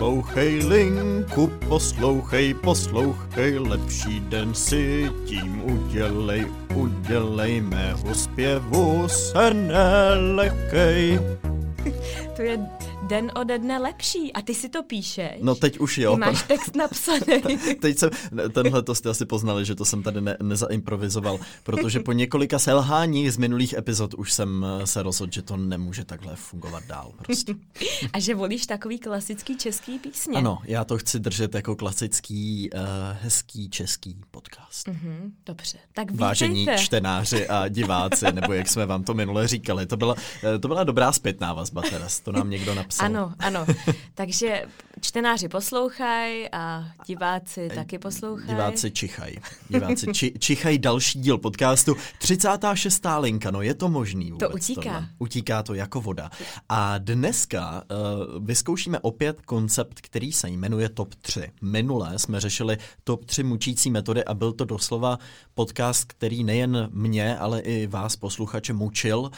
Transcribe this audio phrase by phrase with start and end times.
[0.00, 11.20] Poslouchej linku, poslouchej, poslouchej, lepší den si tím udělej, udělej mého zpěvu se nelekej.
[12.36, 12.58] To je
[13.10, 15.38] den ode dne lepší a ty si to píšeš.
[15.40, 16.14] No teď už jo.
[16.14, 17.58] Ty máš text napsaný.
[17.80, 18.10] teď jsem,
[18.52, 23.32] tenhle to jste asi poznali, že to jsem tady ne, nezaimprovizoval, protože po několika selháních
[23.32, 27.54] z minulých epizod už jsem eh, se rozhodl, že to nemůže takhle fungovat dál prostě.
[28.12, 30.38] a že volíš takový klasický český písně.
[30.38, 32.80] Ano, já to chci držet jako klasický, uh,
[33.22, 34.88] hezký český podcast.
[34.88, 36.24] Mm-hmm, dobře, tak vítejte.
[36.24, 40.14] Vážení čtenáři a diváci, nebo jak jsme vám to minule říkali, to byla,
[40.44, 42.99] eh, to byla dobrá zpětná vazba teraz, to nám někdo napsal.
[43.00, 43.66] Ano, ano.
[44.14, 44.62] Takže
[45.00, 48.48] čtenáři poslouchají a diváci taky poslouchají.
[48.48, 49.36] Diváci čichají.
[49.68, 51.96] Diváci či, čichají další díl podcastu.
[52.18, 53.02] 36.
[53.18, 54.50] linka, no je to možný vůbec.
[54.50, 54.82] To utíká.
[54.82, 55.08] Tohle.
[55.18, 56.30] Utíká to jako voda.
[56.68, 61.52] A dneska uh, vyzkoušíme opět koncept, který se jmenuje TOP 3.
[61.62, 65.18] Minule jsme řešili TOP 3 mučící metody a byl to doslova
[65.54, 69.18] podcast, který nejen mě, ale i vás posluchače mučil.
[69.18, 69.30] Uh,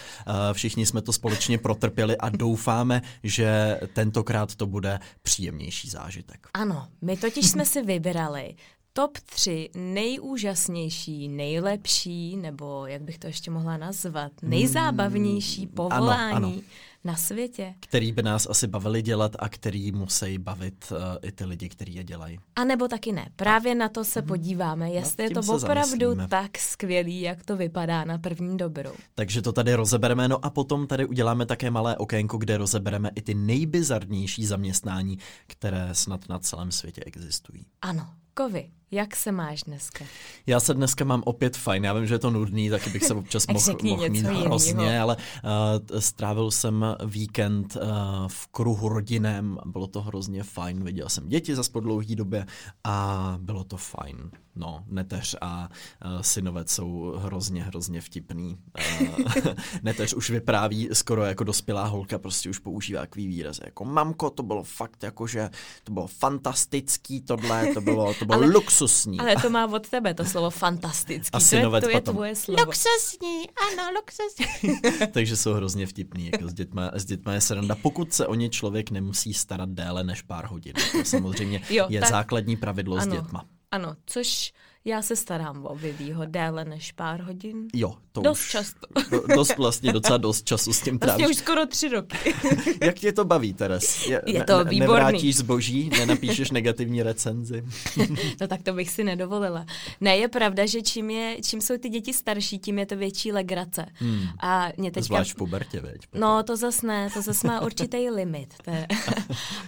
[0.52, 3.51] všichni jsme to společně protrpěli a doufáme, že
[3.92, 6.46] tentokrát to bude příjemnější zážitek.
[6.54, 8.54] Ano, my totiž jsme si vybrali
[8.92, 16.36] top 3 nejúžasnější, nejlepší, nebo jak bych to ještě mohla nazvat, nejzábavnější povolání.
[16.36, 16.60] Ano, ano
[17.04, 17.74] na světě.
[17.80, 21.94] Který by nás asi bavili dělat a který musí bavit uh, i ty lidi, kteří
[21.94, 22.38] je dělají.
[22.56, 23.30] A nebo taky ne.
[23.36, 24.28] Právě na to se mhm.
[24.28, 28.92] podíváme, jestli je to opravdu tak skvělý, jak to vypadá na první dobrou.
[29.14, 33.22] Takže to tady rozebereme, no a potom tady uděláme také malé okénko, kde rozebereme i
[33.22, 37.66] ty nejbizarnější zaměstnání, které snad na celém světě existují.
[37.82, 40.04] Ano, Kovy, jak se máš dneska?
[40.46, 41.84] Já se dneska mám opět fajn.
[41.84, 45.16] Já vím, že je to nudný, taky bych se občas mohl, mohl mít hrozně, ale
[45.16, 47.82] uh, strávil jsem víkend uh,
[48.28, 50.84] v kruhu rodinem, bylo to hrozně fajn.
[50.84, 52.46] Viděl jsem děti za po dlouhé době
[52.84, 54.30] a bylo to fajn.
[54.56, 55.68] No, neteř a
[56.04, 58.58] uh, synovec jsou hrozně, hrozně vtipný.
[59.00, 59.08] Uh,
[59.82, 64.42] neteř už vypráví skoro jako dospělá holka, prostě už používá takový výraz, jako mamko, to
[64.42, 65.50] bylo fakt jako, že
[65.84, 69.20] to bylo fantastický tohle, to bylo, to bylo ale, luxusní.
[69.20, 72.64] Ale to má od tebe to slovo fantastický, a to, je, to je tvoje slovo.
[72.64, 74.80] Luxusní, ano, luxusní.
[75.12, 78.48] Takže jsou hrozně vtipný, jako s dětma, s dětma je sranda, pokud se o ně
[78.48, 80.72] člověk nemusí starat déle než pár hodin.
[80.92, 83.04] To samozřejmě jo, je tak, základní pravidlo ano.
[83.04, 83.44] s dětma.
[83.70, 84.52] Ano, což
[84.84, 87.68] já se starám o Vivýho déle než pár hodin.
[87.74, 88.50] Jo, to dost už.
[88.50, 88.86] často.
[89.10, 91.26] Do, dost vlastně, docela dost času s tím vlastně trávíš.
[91.26, 92.34] Vlastně už skoro tři roky.
[92.80, 94.06] Jak tě to baví, Teres?
[94.06, 94.94] Je, je to ne, výborný.
[94.94, 97.64] Nevrátíš zboží, nenapíšeš negativní recenzi?
[98.40, 99.66] no tak to bych si nedovolila.
[100.00, 103.32] Ne, je pravda, že čím, je, čím jsou ty děti starší, tím je to větší
[103.32, 103.86] legrace.
[103.94, 104.26] Hmm.
[104.40, 105.06] A mě teďka...
[105.06, 106.00] Zvlášť v pubertě, veď?
[106.14, 108.54] No, to zas ne, to zas má určitý limit.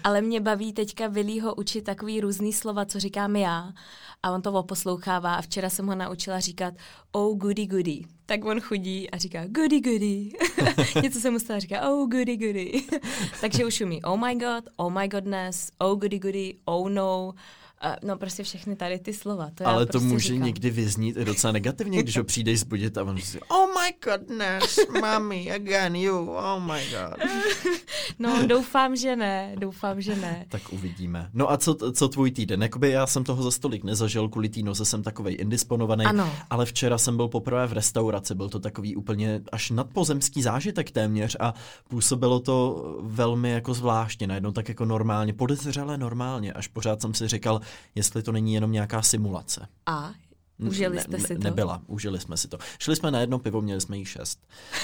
[0.04, 3.72] Ale mě baví teďka Vilího učit takový různý slova, co říkám já
[4.24, 6.74] a on to oposlouchává a včera jsem ho naučila říkat
[7.12, 8.02] oh goody goody.
[8.26, 10.30] Tak on chudí a říká goody goody.
[11.02, 12.82] Něco se mu stalo říká oh goody goody.
[13.40, 17.34] Takže už umí oh my god, oh my godness, oh goody goody, oh no,
[18.02, 19.50] no prostě všechny tady ty slova.
[19.54, 20.46] To Ale to prostě může říkám.
[20.46, 25.52] někdy vyznít docela negativně, když ho přijdeš zbudit a on si oh my goodness, mommy,
[25.52, 27.28] again you, oh my god.
[28.18, 30.46] no doufám, že ne, doufám, že ne.
[30.48, 31.30] Tak uvidíme.
[31.34, 32.62] No a co, co tvůj týden?
[32.62, 36.32] Jakoby já jsem toho za stolik nezažil, kvůli té noze jsem takovej indisponovaný, ano.
[36.50, 41.36] ale včera jsem byl poprvé v restauraci, byl to takový úplně až nadpozemský zážitek téměř
[41.40, 41.54] a
[41.88, 47.28] působilo to velmi jako zvláštně, najednou tak jako normálně, podezřele normálně, až pořád jsem si
[47.28, 47.60] říkal,
[47.94, 49.68] jestli to není jenom nějaká simulace.
[49.86, 50.14] A
[50.58, 51.44] Užili jste ne, si to?
[51.44, 52.58] Nebyla, užili jsme si to.
[52.78, 54.38] Šli jsme na jedno pivo, měli jsme jich šest.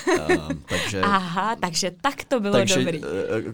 [0.09, 2.99] uh, takže, Aha, takže tak to bylo takže, dobrý.
[2.99, 3.07] Uh,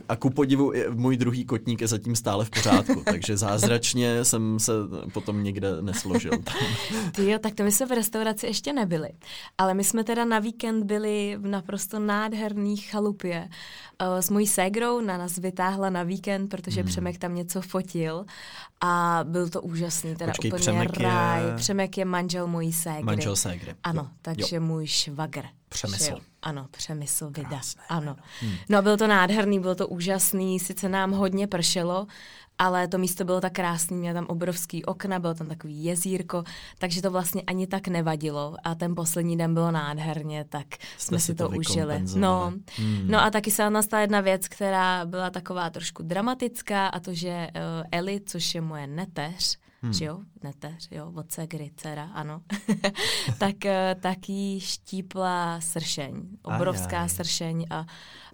[0.09, 4.73] a ku podivu, můj druhý kotník je zatím stále v pořádku, takže zázračně jsem se
[5.13, 6.33] potom někde nesložil.
[7.13, 9.09] Ty jo, tak to my jsme v restauraci ještě nebyli.
[9.59, 13.49] Ale my jsme teda na víkend byli v naprosto nádherný chalupě
[14.03, 16.89] uh, s mojí ségrou, na nás vytáhla na víkend, protože hmm.
[16.89, 18.25] Přemek tam něco fotil
[18.81, 21.45] a byl to úžasný, teda Počkej, úplně Přemek ráj.
[21.47, 21.57] Je...
[21.57, 23.03] Přemek je manžel mojí ségry.
[23.03, 23.75] Manžel ségry.
[23.83, 24.09] Ano, jo.
[24.23, 24.63] takže jo.
[24.63, 25.43] můj švagr.
[25.69, 26.05] Přemysl.
[26.05, 26.21] Šel.
[26.43, 27.49] Ano, přemysl vida.
[27.49, 28.17] Krásné, ano.
[28.41, 28.53] Hmm.
[28.69, 32.07] No byl to nádherný, bylo to úžasný, sice nám hodně pršelo,
[32.59, 36.45] ale to místo bylo tak krásné, měl tam obrovský okna, bylo tam takový jezírko,
[36.79, 41.19] takže to vlastně ani tak nevadilo a ten poslední den bylo nádherně, tak Jste jsme
[41.19, 42.03] si to, to užili.
[42.17, 43.11] No, hmm.
[43.11, 47.49] no a taky se nastala jedna věc, která byla taková trošku dramatická a to, že
[47.55, 49.93] uh, Eli, což je moje neteř, hmm.
[49.93, 52.41] že jo, neteř, jo, od ségry, dcera, ano,
[53.39, 57.09] tak, eh, tak jí štípla sršeň, obrovská Ajaj.
[57.09, 57.87] sršeň a,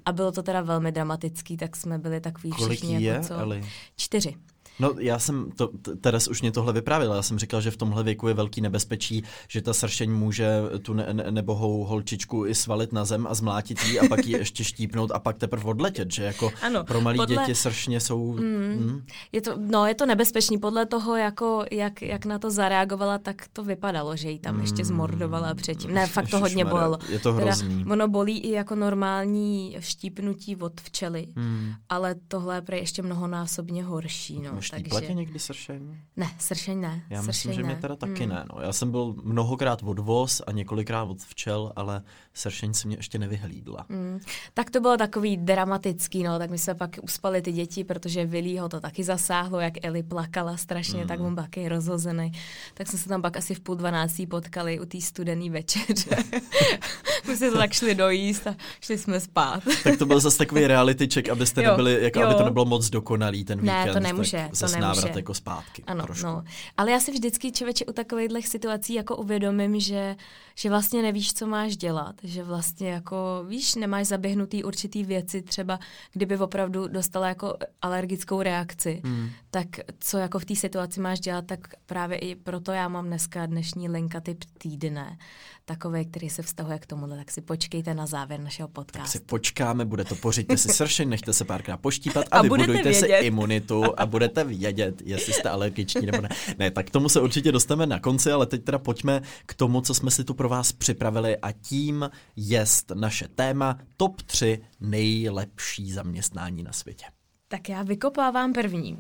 [0.04, 3.04] a bylo to teda velmi dramatický, tak jsme byli takový Kolik všichni.
[3.04, 3.38] Jako co?
[3.38, 3.64] Eli?
[3.96, 4.34] Čtyři.
[4.78, 5.70] No já jsem, to,
[6.00, 9.24] Teres už mě tohle vyprávěla, já jsem říkal, že v tomhle věku je velký nebezpečí,
[9.48, 10.48] že ta sršeň může
[10.82, 14.32] tu ne, ne, nebohou holčičku i svalit na zem a zmlátit jí a pak ji
[14.32, 17.36] ještě štípnout a pak teprve odletět, že jako ano, pro malé podle...
[17.36, 18.32] děti sršně jsou...
[18.32, 19.02] Mm, mm.
[19.32, 23.44] Je to, no je to nebezpečný, podle toho, jako, jak, jak na to zareagovala, tak
[23.52, 25.94] to vypadalo, že ji tam mm, ještě zmordovala předtím.
[25.94, 26.98] Ne, fakt to hodně bolelo.
[27.08, 27.78] Je to hrozný.
[27.78, 31.72] Teda, ono bolí i jako normální štípnutí od včely, mm.
[31.88, 34.40] ale tohle je ještě mnohonásobně horší.
[34.40, 34.62] No.
[34.80, 35.06] Takže...
[35.06, 35.96] tě někdy sršeň?
[36.16, 37.02] Ne, sršeň ne.
[37.10, 38.32] Já sršeň myslím, že mě teda taky hmm.
[38.32, 38.44] ne.
[38.54, 38.62] No.
[38.62, 42.02] Já jsem byl mnohokrát od voz a několikrát od včel, ale
[42.34, 43.86] sršeň si mě ještě nevyhlídla.
[43.90, 44.20] Hmm.
[44.54, 48.58] Tak to bylo takový dramatický, no, tak my jsme pak uspali ty děti, protože Vilí
[48.58, 51.08] ho to taky zasáhlo, jak Eli plakala strašně, hmm.
[51.08, 52.32] tak on byl taky rozhozený.
[52.75, 56.16] Tak jsme se tam pak asi v půl dvanáctí potkali u té studený večeře.
[57.28, 59.62] my jsme to tak šli dojíst a šli jsme spát.
[59.84, 62.26] tak to byl zase takový reality check, abyste jo, nebyli, jako jo.
[62.26, 63.86] aby to nebylo moc dokonalý ten víkend.
[63.86, 64.81] Ne, to nemůže, to nemůže.
[64.81, 65.82] návrat jako zpátky.
[65.87, 66.26] Ano, trošku.
[66.26, 66.44] no.
[66.76, 70.16] Ale já si vždycky člověče u takovýchhle situací jako uvědomím, že,
[70.54, 72.14] že vlastně nevíš, co máš dělat.
[72.22, 75.78] Že vlastně jako, víš, nemáš zaběhnutý určitý věci, třeba
[76.12, 79.31] kdyby opravdu dostala jako alergickou reakci, hmm.
[79.50, 79.66] tak
[80.00, 83.88] co jako v té situaci máš dělat, tak právě i proto já mám dneska dnešní
[83.88, 85.19] linka typ týdne
[85.64, 89.02] takový, který se vztahuje k tomuhle, tak si počkejte na závěr našeho podcastu.
[89.02, 92.94] Tak si počkáme, bude to, pořiďte si sršeň, nechte se párkrát poštípat a, a vybudujte
[92.94, 96.28] si imunitu a budete vědět, jestli jste alergiční nebo ne.
[96.58, 99.94] Ne, tak tomu se určitě dostaneme na konci, ale teď teda pojďme k tomu, co
[99.94, 106.62] jsme si tu pro vás připravili a tím jest naše téma top 3 nejlepší zaměstnání
[106.62, 107.04] na světě.
[107.48, 108.98] Tak já vykopávám první.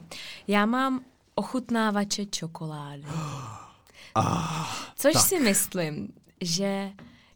[0.48, 1.04] Já mám
[1.34, 3.02] ochutnávače čokolády.
[4.14, 4.66] Ah,
[4.96, 5.22] Což tak.
[5.22, 6.08] si myslím,
[6.40, 6.92] že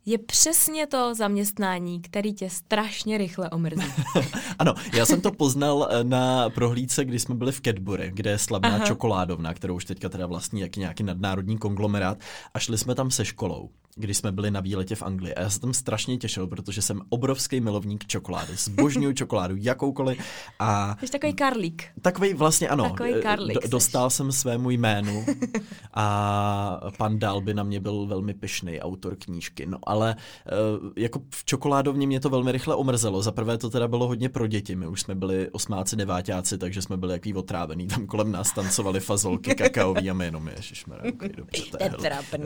[0.06, 3.92] je přesně to zaměstnání, který tě strašně rychle omrzí.
[4.58, 8.38] ano, já jsem to poznal eh, na prohlídce, když jsme byli v Cadbury, kde je
[8.38, 8.86] slavná Aha.
[8.86, 12.18] čokoládovna, kterou už teďka teda vlastní jak nějaký nadnárodní konglomerát
[12.54, 15.34] a šli jsme tam se školou když jsme byli na výletě v Anglii.
[15.34, 18.52] A já se tam strašně těšil, protože jsem obrovský milovník čokolády.
[18.56, 20.18] Zbožňuju čokoládu jakoukoliv.
[20.58, 21.84] A jsi takový karlík.
[22.02, 22.84] Takový vlastně ano.
[22.84, 25.24] Takový eh, karlík do, dostal jsem svému jménu
[25.94, 29.66] a pan Dalby na mě byl velmi pyšný autor knížky.
[29.66, 30.16] No ale
[30.46, 30.52] eh,
[30.96, 33.22] jako v čokoládovně mě to velmi rychle omrzelo.
[33.22, 34.76] Za prvé to teda bylo hodně pro děti.
[34.76, 37.86] My už jsme byli osmáci, devátáci, takže jsme byli jaký otrávený.
[37.86, 41.90] Tam kolem nás tancovali fazolky, kakaový a my jenom ježišmarja, okay, dobře, to je,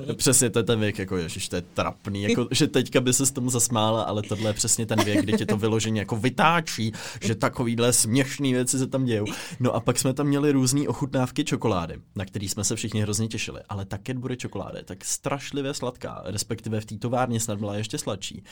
[0.08, 3.00] je Přesně, to je ten věk, jako ježiš, ježiš, to je trapný, jako, že teďka
[3.00, 6.00] by se s tomu zasmála, ale tohle je přesně ten věk, kdy tě to vyloženě
[6.00, 9.26] jako vytáčí, že takovýhle směšné věci se tam dějou.
[9.60, 13.28] No a pak jsme tam měli různé ochutnávky čokolády, na který jsme se všichni hrozně
[13.28, 17.98] těšili, ale ta Cadbury čokolády, tak strašlivě sladká, respektive v té továrně snad byla ještě
[17.98, 18.44] sladší.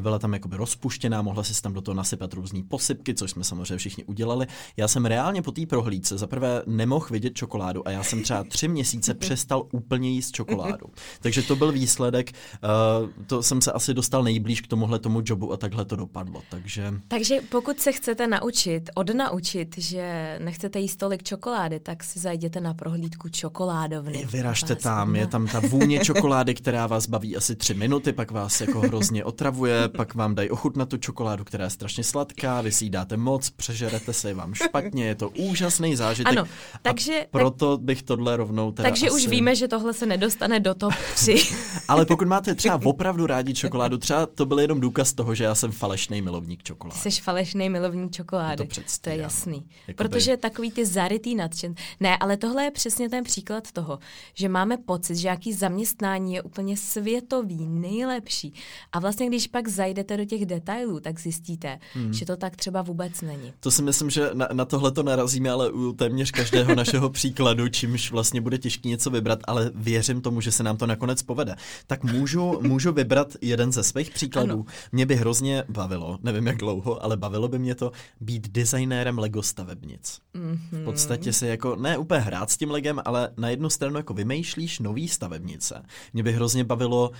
[0.00, 3.76] Byla tam jakoby rozpuštěná, mohla si tam do toho nasypat různé posypky, což jsme samozřejmě
[3.76, 4.46] všichni udělali.
[4.76, 8.68] Já jsem reálně po té prohlídce zaprvé nemohl vidět čokoládu a já jsem třeba tři
[8.68, 10.86] měsíce přestal úplně jíst čokoládu.
[11.20, 12.32] Takže to byl výsledek výsledek.
[13.02, 16.42] Uh, to jsem se asi dostal nejblíž k tomuhle tomu jobu a takhle to dopadlo.
[16.50, 16.94] Takže...
[17.08, 22.74] takže pokud se chcete naučit, odnaučit, že nechcete jíst tolik čokolády, tak si zajděte na
[22.74, 24.26] prohlídku čokoládovny.
[24.32, 28.60] Vyražte tam, je tam ta vůně čokolády, která vás baví asi tři minuty, pak vás
[28.60, 32.90] jako hrozně otravuje, pak vám dají ochutnat tu čokoládu, která je strašně sladká, vy si
[32.90, 36.32] dáte moc, přežerete se, vám špatně, je to úžasný zážitek.
[36.32, 36.44] Ano,
[36.82, 39.16] takže, a proto tak, bych tohle rovnou teda Takže asi...
[39.16, 41.36] už víme, že tohle se nedostane do top 3.
[41.88, 45.54] Ale pokud máte třeba opravdu rádi čokoládu, třeba to byl jenom důkaz toho, že já
[45.54, 47.00] jsem falešný milovník čokolády.
[47.00, 48.66] Jsi falešný milovník čokolády.
[48.66, 49.66] To, to je jasný.
[49.88, 50.08] Jakoby...
[50.08, 51.74] Protože takový ty zarytý nadšen.
[52.00, 53.98] Ne, ale tohle je přesně ten příklad toho,
[54.34, 58.54] že máme pocit, že jaký zaměstnání je úplně světový, nejlepší.
[58.92, 62.12] A vlastně, když pak zajdete do těch detailů, tak zjistíte, hmm.
[62.12, 63.52] že to tak třeba vůbec není.
[63.60, 67.68] To si myslím, že na, na tohle to narazíme, ale u téměř každého našeho příkladu,
[67.68, 71.54] čímž vlastně bude těžké něco vybrat, ale věřím tomu, že se nám to nakonec povede.
[71.86, 74.54] Tak můžu, můžu vybrat jeden ze svých příkladů.
[74.54, 74.64] Ano.
[74.92, 79.42] Mě by hrozně bavilo, nevím jak dlouho, ale bavilo by mě to být designérem Lego
[79.42, 80.20] stavebnic.
[80.34, 80.82] Mm-hmm.
[80.82, 84.14] V podstatě se jako, ne úplně hrát s tím Legem, ale na jednu stranu jako
[84.14, 85.82] vymýšlíš nový stavebnice.
[86.12, 87.10] Mě by hrozně bavilo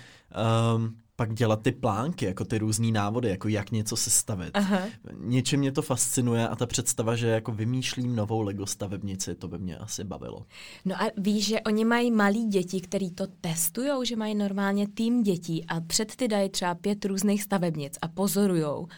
[0.75, 4.51] um, pak dělat ty plánky, jako ty různé návody, jako jak něco sestavit.
[4.55, 4.83] Aha.
[5.15, 9.59] Něčím mě to fascinuje a ta představa, že jako vymýšlím novou Lego stavebnici, to by
[9.59, 10.47] mě asi bavilo.
[10.85, 15.23] No a víš, že oni mají malí děti, který to testují, že mají normálně tým
[15.23, 18.89] dětí a před ty dají třeba pět různých stavebnic a pozorujou,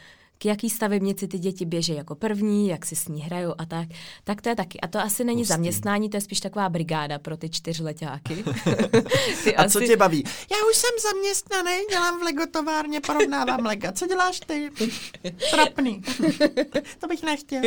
[0.43, 3.89] k jaký stavebnici ty děti běží jako první, jak si s ní hrajou a tak.
[4.25, 4.81] Tak to je taky.
[4.81, 5.53] A to asi není Pustý.
[5.53, 8.35] zaměstnání, to je spíš taková brigáda pro ty čtyřletáky.
[9.45, 9.73] ty a asi...
[9.73, 10.25] co tě baví?
[10.27, 13.93] Já už jsem zaměstnaný, dělám v Lego továrně, porovnávám Lega.
[13.93, 14.71] Co děláš ty?
[15.51, 16.03] Trapný.
[16.99, 17.63] to bych nechtěl.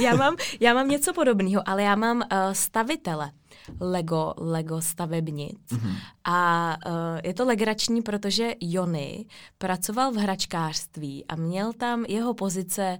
[0.00, 3.30] já, mám, já mám něco podobného, ale já mám uh, stavitele.
[3.80, 5.58] Lego, Lego stavebnic.
[5.68, 5.94] Mm-hmm.
[6.24, 6.92] A uh,
[7.24, 9.24] je to legrační, protože Jony
[9.58, 12.98] pracoval v hračkářství a měl tam jeho pozice,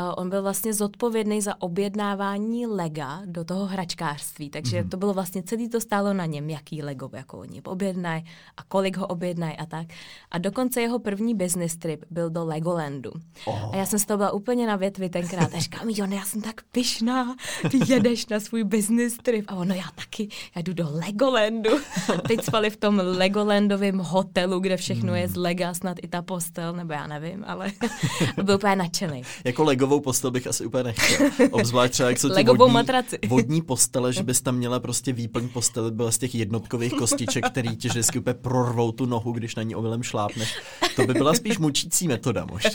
[0.00, 4.88] uh, on byl vlastně zodpovědný za objednávání lega do toho hračkářství, takže mm-hmm.
[4.88, 8.24] to bylo vlastně celý to stálo na něm, jaký Lego jako oni objednají
[8.56, 9.86] a kolik ho objednají a tak.
[10.30, 13.12] A dokonce jeho první business trip byl do Legolandu.
[13.44, 13.74] Oh.
[13.74, 16.42] A já jsem z toho byla úplně na větvi tenkrát a říkám, Jony, já jsem
[16.42, 17.36] tak pyšná,
[17.70, 19.44] ty jedeš na svůj business trip.
[19.48, 21.70] A ono, já taky, já jdu do Legolandu.
[22.28, 25.16] Teď spali v tom Legolandovém hotelu, kde všechno hmm.
[25.16, 27.72] je z lega, snad i ta postel, nebo já nevím, ale
[28.42, 29.22] byl úplně nadšený.
[29.44, 31.30] jako legovou postel bych asi úplně nechtěl.
[31.50, 33.18] Obzvlášť třeba, jak jsou ty Legovou vodní, matraci.
[33.28, 37.76] vodní postele, že bys tam měla prostě výplň postele, byla z těch jednotkových kostiček, který
[37.76, 40.54] ti vždycky úplně prorvou tu nohu, když na ní ovilem šlápneš.
[40.96, 42.70] To by byla spíš mučící metoda možná.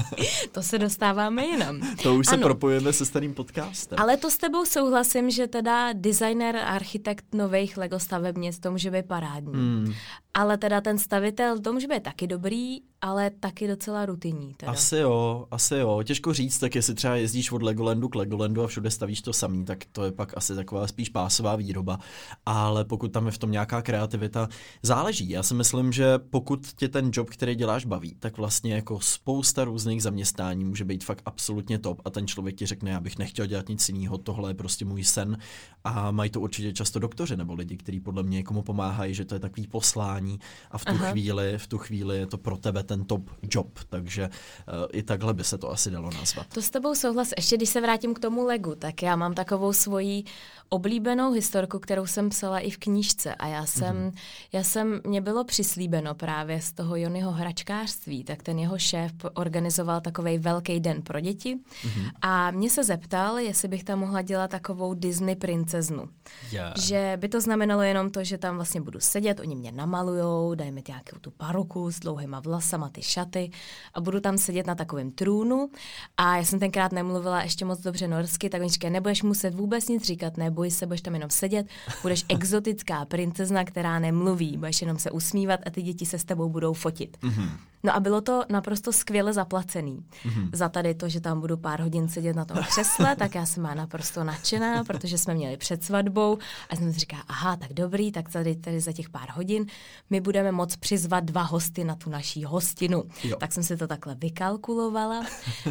[0.52, 1.80] to se dostáváme jinam.
[2.02, 2.38] To už ano.
[2.38, 3.98] se propojujeme se starým podcastem.
[4.00, 9.06] Ale to s tebou souhlasím, že teda designer, architekt nových Lego stavebnic, to může být
[9.06, 9.52] parádní.
[9.52, 9.94] Hmm.
[10.34, 14.54] Ale teda ten stavitel, to může být taky dobrý, ale taky docela rutinní.
[14.54, 14.72] Teda.
[14.72, 16.02] Asi jo, asi jo.
[16.02, 19.64] Těžko říct, tak jestli třeba jezdíš od Legolandu k Legolandu a všude stavíš to samý,
[19.64, 21.98] tak to je pak asi taková spíš pásová výroba.
[22.46, 24.48] Ale pokud tam je v tom nějaká kreativita,
[24.82, 25.30] záleží.
[25.30, 29.64] Já si myslím, že pokud tě ten job, který děláš, baví, tak vlastně jako spousta
[29.64, 33.46] různých zaměstnání může být fakt absolutně top a ten člověk ti řekne, já bych nechtěl
[33.46, 35.38] dělat nic jiného, tohle je prostě můj sen
[35.84, 39.34] a mají to určitě často doktoři nebo lidi, kteří podle mě někomu pomáhají, že to
[39.34, 40.38] je takový poslání
[40.70, 41.10] a v tu Aha.
[41.10, 45.34] chvíli, v tu chvíli je to pro tebe ten top job, takže uh, i takhle
[45.34, 46.46] by se to asi dalo nazvat.
[46.54, 47.30] To s tebou souhlas.
[47.36, 50.24] Ještě když se vrátím k tomu legu, tak já mám takovou svoji
[50.68, 54.18] oblíbenou historku, kterou jsem psala i v knížce a já jsem, mm-hmm.
[54.52, 60.00] já jsem, mě bylo přislíbeno právě z toho Jonyho hračkářství, tak ten jeho šéf organizoval
[60.00, 62.10] takový velký den pro děti mm-hmm.
[62.22, 66.08] a mě se zeptal, jestli bych tam mohla dělat takovou Disney princeznu.
[66.52, 66.78] Yeah.
[66.78, 70.72] Že by to znamenalo jenom to, že tam vlastně budu sedět, oni mě namalujou, dají
[70.72, 73.50] mi nějakou tu paruku s dlouhýma vlasama, ty šaty
[73.94, 75.70] a budu tam sedět na takovém trůnu
[76.16, 79.88] a já jsem tenkrát nemluvila ještě moc dobře norsky, tak oni říkají, nebudeš muset vůbec
[79.88, 81.66] nic říkat, neboj se, budeš tam jenom sedět,
[82.02, 86.48] budeš exotická princezna, která nemluví, budeš jenom se usmívat a ty děti se s tebou
[86.48, 87.16] budou fotit.
[87.22, 87.48] Mm-hmm.
[87.84, 90.04] No a bylo to naprosto skvěle zaplacený.
[90.24, 90.48] Mm-hmm.
[90.52, 93.62] Za tady to, že tam budu pár hodin sedět na tom křesle, tak já jsem
[93.62, 96.38] má naprosto nadšená, protože jsme měli před svatbou
[96.70, 99.66] a jsem si říká, aha, tak dobrý, tak tady, tady za těch pár hodin
[100.10, 103.04] my budeme moc přizvat dva hosty na tu naší hostinu.
[103.24, 103.36] Jo.
[103.36, 105.26] Tak jsem si to takhle vykalkulovala.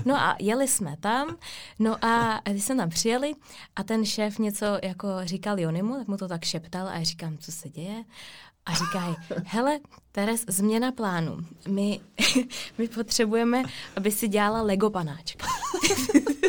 [0.05, 1.37] No a jeli jsme tam,
[1.79, 3.33] no a když jsme tam přijeli
[3.75, 7.37] a ten šéf něco jako říkal Jonimu, tak mu to tak šeptal a já říkám,
[7.37, 8.03] co se děje?
[8.65, 9.15] a říkají,
[9.45, 9.79] hele,
[10.11, 11.37] Teres, změna plánu.
[11.67, 11.99] My,
[12.77, 13.63] my potřebujeme,
[13.95, 15.47] aby si dělala Lego panáčka.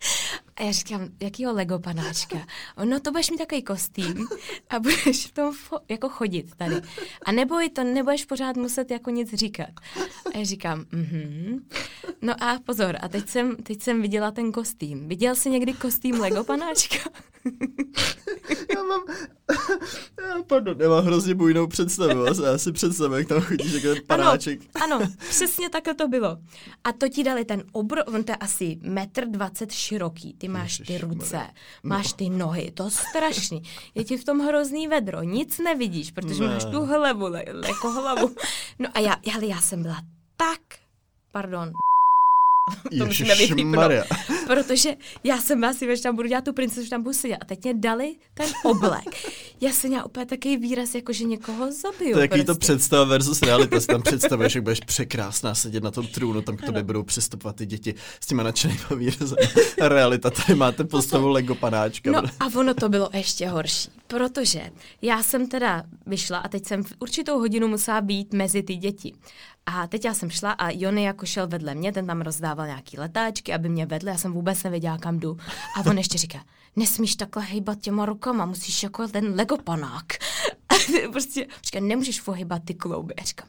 [0.60, 2.38] A já říkám, jakýho Lego panáčka?
[2.84, 4.28] No to budeš mít takový kostým
[4.70, 6.76] a budeš v tom fo- jako chodit tady.
[7.24, 9.70] A neboj, to nebudeš pořád muset jako nic říkat.
[10.34, 11.68] A já říkám, mhm.
[12.22, 15.08] No a pozor, a teď jsem, teď jsem viděla ten kostým.
[15.08, 17.10] Viděl jsi někdy kostým Lego panáčka?
[18.76, 19.00] já mám,
[20.46, 22.24] pardon, já mám hrozně bujnou představu.
[22.44, 24.60] Já si představu, jak tam chodíš jako panáček.
[24.82, 26.38] Ano, ano, přesně takhle to bylo.
[26.84, 30.34] A to ti dali ten obro, on to je asi metr dvacet široký.
[30.34, 31.36] Ty máš ty ruce,
[31.84, 31.88] no.
[31.88, 33.62] máš ty nohy, to strašný.
[33.94, 36.54] Je ti v tom hrozný vedro, nic nevidíš, protože ne.
[36.54, 37.34] máš tu hlavu,
[37.66, 38.34] jako hlavu.
[38.78, 40.02] No a já, já, já jsem byla
[40.36, 40.60] tak,
[41.30, 41.72] pardon,
[42.98, 43.92] to musíme vypípnout.
[44.46, 44.90] Protože
[45.24, 47.38] já jsem asi že tam budu dělat tu princesu, že tam budu sedět.
[47.40, 49.04] A teď mě dali ten oblek.
[49.60, 52.12] Já jsem měla úplně takový výraz, jako že někoho zabiju.
[52.12, 52.44] To je jaký prostě.
[52.44, 53.80] to představa versus realita.
[53.80, 57.56] Si tam představuješ, jak budeš překrásná sedět na tom trůnu, tam k tobě budou přistupovat
[57.56, 59.34] ty děti s těma nadšenými výrazy.
[59.80, 62.10] Realita, tady máte postavu Lego panáčka.
[62.10, 64.70] No a ono to bylo ještě horší, protože
[65.02, 69.14] já jsem teda vyšla a teď jsem v určitou hodinu musela být mezi ty děti.
[69.66, 72.98] A teď já jsem šla a Jony jako šel vedle mě, ten tam rozdával nějaký
[72.98, 75.38] letáčky, aby mě vedl, já jsem vůbec nevěděla, kam jdu.
[75.76, 76.44] A on ještě říká,
[76.76, 80.06] nesmíš takhle hejbat těma rukama, musíš jako ten legopanák.
[81.12, 83.14] prostě říká, nemůžeš pohybat ty klouby.
[83.18, 83.48] Já říkám,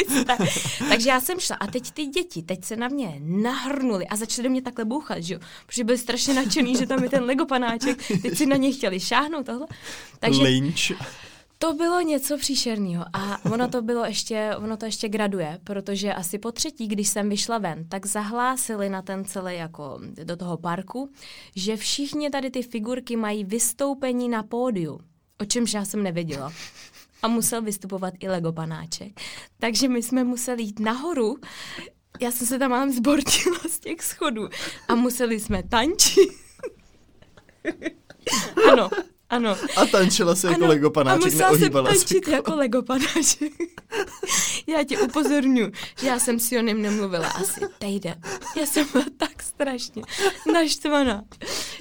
[0.88, 4.44] Takže já jsem šla a teď ty děti, teď se na mě nahrnuli a začaly
[4.44, 5.40] do mě takhle bouchat, že jo?
[5.66, 9.46] Protože byli strašně nadšený, že tam je ten legopanáček, teď si na ně chtěli šáhnout
[9.46, 9.66] tohle.
[10.18, 10.90] Takže, Lynch
[11.58, 16.38] To bylo něco příšerného a ono to bylo ještě, ono to ještě graduje, protože asi
[16.38, 21.10] po třetí, když jsem vyšla ven, tak zahlásili na ten celý jako do toho parku,
[21.56, 25.00] že všichni tady ty figurky mají vystoupení na pódiu,
[25.42, 26.52] o čemž já jsem nevěděla.
[27.22, 29.20] A musel vystupovat i Lego panáček.
[29.58, 31.38] Takže my jsme museli jít nahoru,
[32.20, 34.48] já jsem se tam mám zbortila z těch schodů
[34.88, 36.30] a museli jsme tančit.
[38.72, 38.90] ano,
[39.32, 39.56] ano.
[39.76, 43.52] A tančila se jako Lego panáček, a musela jsem tančit jako Lego panáček.
[44.66, 48.20] já tě upozorňuji, že já jsem s Jonem nemluvila asi týden.
[48.56, 50.02] Já jsem byla tak strašně
[50.52, 51.24] naštvaná,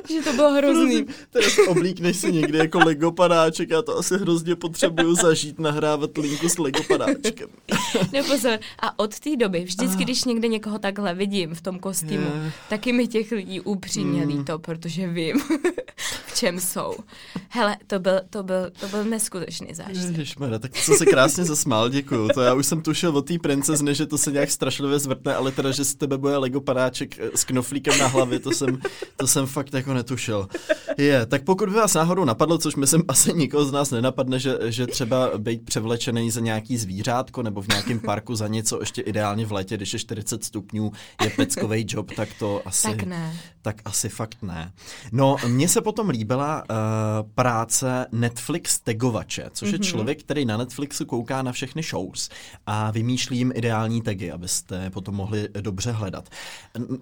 [0.10, 1.06] že to bylo hrozný.
[1.30, 6.50] Teraz oblíkneš si někdy jako Lego panáček, já to asi hrozně potřebuju zažít, nahrávat linku
[6.50, 7.50] s Lego panáčkem.
[8.14, 12.32] no pozor, a od té doby, vždycky, když někde někoho takhle vidím v tom kostýmu,
[12.44, 12.52] je.
[12.70, 14.28] taky mi těch lidí upřímně mm.
[14.28, 15.36] líto, protože vím,
[16.26, 16.94] v čem jsou.
[17.50, 20.18] Hele, to byl, to byl, to byl neskutečný zážitek.
[20.18, 22.30] Ježišmarja, tak to se krásně zasmál, děkuju.
[22.34, 25.52] To já už jsem tušil od té princezny, že to se nějak strašlivě zvrtne, ale
[25.52, 28.80] teda, že z tebe bude Lego padáček eh, s knoflíkem na hlavě, to jsem,
[29.18, 30.48] to jsem fakt jako netušil.
[30.98, 34.58] Je, tak pokud by vás náhodou napadlo, což myslím asi nikoho z nás nenapadne, že,
[34.66, 39.46] že třeba být převlečený za nějaký zvířátko nebo v nějakém parku za něco, ještě ideálně
[39.46, 40.92] v létě, když je 40 stupňů,
[41.24, 43.36] je peckový job, tak to asi, tak, ne.
[43.62, 44.72] tak asi fakt ne.
[45.12, 46.76] No, mně se potom líbila uh,
[47.36, 49.74] práce Netflix tagovače, což mm-hmm.
[49.74, 49.84] je mhm.
[49.84, 52.30] člověk, který na Netflixu kouká na všechny shows
[52.66, 56.30] a vymýšlí jim ideální tagy, abyste potom mohli dobře hledat.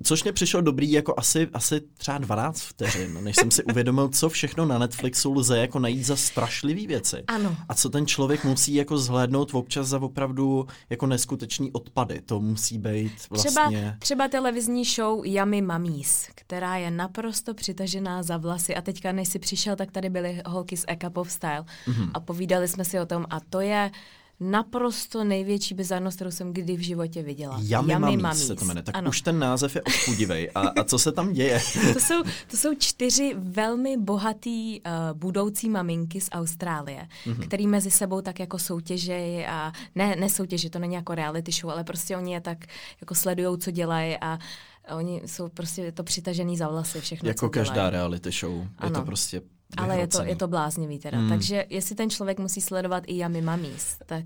[0.04, 4.30] Což mě přišlo dobrý jako asi, asi třeba 12 vteřin, než jsem si uvědomil, co
[4.30, 7.24] všechno na Netflixu lze jako najít za strašlivé věci.
[7.28, 7.58] Ano.
[7.70, 12.22] A co ten člověk musí jako zhlédnout občas za opravdu jako neskutečný odpady.
[12.22, 13.52] To musí být vlastně...
[13.52, 19.30] Třeba, třeba televizní show Yummy Mummies, která je naprosto přitažená za vlasy a teďka než
[19.30, 22.12] si přišel, tak tady byly holky z A Cup of Style mm-hmm.
[22.14, 23.92] a povídali jsme si o tom a to je
[24.40, 27.60] naprosto největší bizarnost, kterou jsem kdy v životě viděla.
[27.62, 28.84] Yummy, Yummy Mummies se to jmenuje.
[28.84, 29.10] Tak ano.
[29.10, 30.52] už ten název je odpudivej.
[30.56, 31.60] A, a co se tam děje?
[31.94, 37.48] to, jsou, to jsou čtyři velmi bohatý uh, budoucí maminky z Austrálie, mm-hmm.
[37.48, 41.84] který mezi sebou tak jako soutěžejí a ne, nesoutěží, to není jako reality show, ale
[41.84, 42.58] prostě oni je tak
[43.02, 44.40] jako sledujou, co dělají a
[44.88, 47.92] a oni jsou prostě to přitažený za vlasy všechno, Jako každá dělají.
[47.92, 48.52] reality show.
[48.52, 48.70] Ano.
[48.84, 49.42] Je to prostě
[49.78, 51.18] ale je to, je to bláznivý teda.
[51.18, 51.30] Hmm.
[51.30, 54.26] Takže jestli ten člověk musí sledovat i Yami Mamis, tak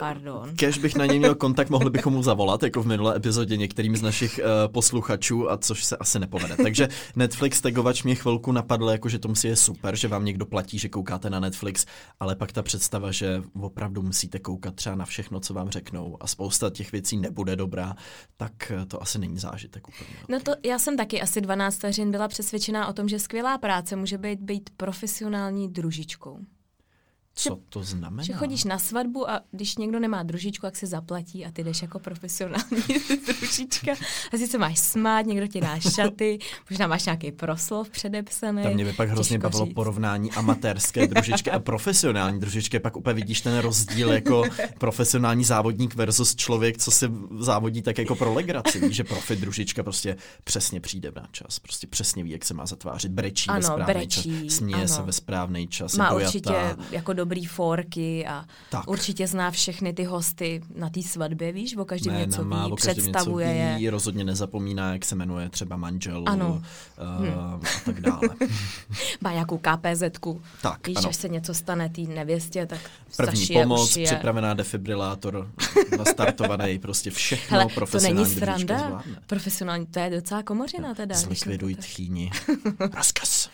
[0.00, 0.56] Pardon.
[0.56, 3.96] Kež bych na něj měl kontakt, mohli bychom mu zavolat, jako v minulé epizodě některým
[3.96, 6.56] z našich uh, posluchačů, a což se asi nepovede.
[6.56, 10.46] Takže Netflix tagovač mě chvilku napadl, jako že to musí je super, že vám někdo
[10.46, 11.86] platí, že koukáte na Netflix,
[12.20, 16.26] ale pak ta představa, že opravdu musíte koukat třeba na všechno, co vám řeknou a
[16.26, 17.94] spousta těch věcí nebude dobrá,
[18.36, 20.10] tak eh, to asi není zážitek úplně.
[20.28, 23.96] No to já jsem taky asi 12 vteřin byla přesvědčená o tom, že skvělá práce
[23.96, 26.38] může být být profesionální družičkou.
[27.36, 28.22] Co to znamená?
[28.22, 31.82] Že chodíš na svatbu a když někdo nemá družičku, jak se zaplatí a ty jdeš
[31.82, 32.82] jako profesionální
[33.26, 33.92] družička.
[34.32, 36.38] A si se máš smát, někdo ti dá šaty,
[36.70, 38.62] možná máš nějaký proslov předepsaný.
[38.62, 39.74] Tam mě by pak hrozně bavilo říct.
[39.74, 42.78] porovnání amatérské družičky a profesionální družičky.
[42.78, 44.44] Pak úplně vidíš ten rozdíl jako
[44.78, 48.80] profesionální závodník versus člověk, co se závodí tak jako pro legraci.
[48.80, 52.66] Víš, že profi družička prostě přesně přijde na čas, prostě přesně ví, jak se má
[52.66, 54.88] zatvářit, brečí ano, ve správný brečí, čas, směje ano.
[54.88, 55.96] se ve správný čas.
[55.96, 58.90] Má určitě jako do dobrý forky a tak.
[58.90, 63.54] určitě zná všechny ty hosty na té svatbě, víš, o každém Jména něco ví, představuje
[63.54, 63.90] něco ví, je.
[63.90, 66.62] rozhodně nezapomíná, jak se jmenuje třeba manžel ano.
[67.18, 67.34] Uh, hmm.
[67.38, 68.28] a tak dále.
[69.20, 70.42] Má nějakou KPZ-ku.
[70.62, 71.08] Tak, víš, ano.
[71.08, 72.80] až se něco stane té nevěstě, tak
[73.16, 74.04] První pomoc, je...
[74.06, 75.50] připravená defibrilátor,
[75.98, 79.02] nastartovaný, prostě všechno Hele, profesionální to není sranda.
[79.26, 81.14] Profesionální, to je docela komořina teda.
[81.14, 82.30] Zlikviduj tchýni.
[82.96, 83.50] Rozkaz.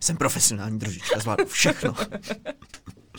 [0.00, 1.94] Jsem profesionální družička, zvládnu všechno.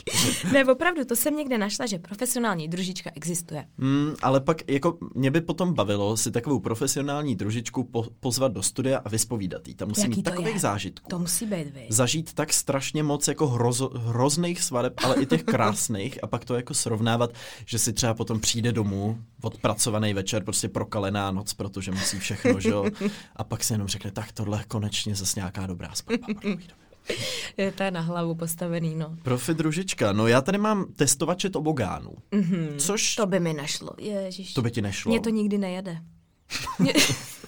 [0.52, 3.64] ne, opravdu, to jsem někde našla, že profesionální družička existuje.
[3.78, 8.62] Mm, ale pak, jako mě by potom bavilo si takovou profesionální družičku po, pozvat do
[8.62, 9.74] studia a vyspovídat jí.
[9.74, 10.60] Tam musí Jaký mít takových je?
[10.60, 11.08] zážitků.
[11.08, 11.86] To musí být vy.
[11.88, 16.54] Zažít tak strašně moc jako hrozo, hrozných svadeb, ale i těch krásných a pak to
[16.54, 17.30] jako srovnávat,
[17.66, 22.68] že si třeba potom přijde domů odpracovaný večer, prostě prokalená noc, protože musí všechno, že
[22.68, 22.84] jo?
[23.36, 26.26] A pak si jenom řekne, tak tohle konečně zase nějaká dobrá svatba.
[27.56, 29.16] je to na hlavu postavený, no.
[29.22, 32.10] Profi družička, no já tady mám testovače tobogánů.
[32.32, 32.76] Mm-hmm.
[32.78, 33.14] Což...
[33.14, 34.54] To by mi nešlo, ježiš.
[34.54, 35.10] To by ti nešlo.
[35.10, 35.98] Mně to nikdy nejede.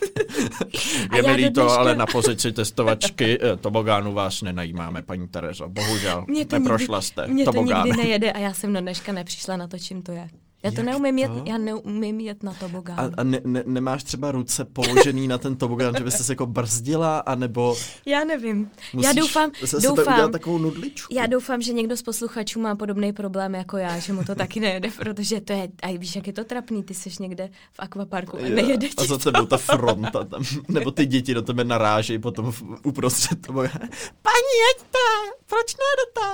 [1.16, 1.80] je mi líto, dneška...
[1.80, 5.68] ale na pozici testovačky eh, tobogánu vás nenajímáme, paní Terezo.
[5.68, 9.12] Bohužel, mě to neprošla nikdy, jste Mě to nikdy nejede a já jsem do dneška
[9.12, 10.28] nepřišla na to, čím to je.
[10.62, 11.34] Já to Jak neumím to?
[11.34, 13.00] jet, já neumím jet na tobogán.
[13.00, 16.46] A, a ne, ne, nemáš třeba ruce položený na ten tobogán, že by se jako
[16.46, 17.76] brzdila, anebo...
[18.06, 18.70] Já nevím.
[19.02, 21.14] já doufám, se doufám, takovou nudličku.
[21.14, 24.60] Já doufám, že někdo z posluchačů má podobný problém jako já, že mu to taky
[24.60, 28.36] nejede, protože to je, a víš, jak je to trapný, ty jsi někde v akvaparku
[28.36, 32.52] a nejede A za tebou ta fronta tam, nebo ty děti do tebe narážejí potom
[32.52, 33.88] v, uprostřed tobogánu.
[34.22, 36.26] Paní, jeďte, proč nejdete?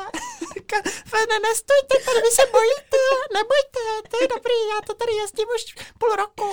[1.31, 3.03] Ne, nestojte, tady vy se bojíte,
[3.35, 6.49] nebojte, to je dobrý, já to tady jezdím už půl roku.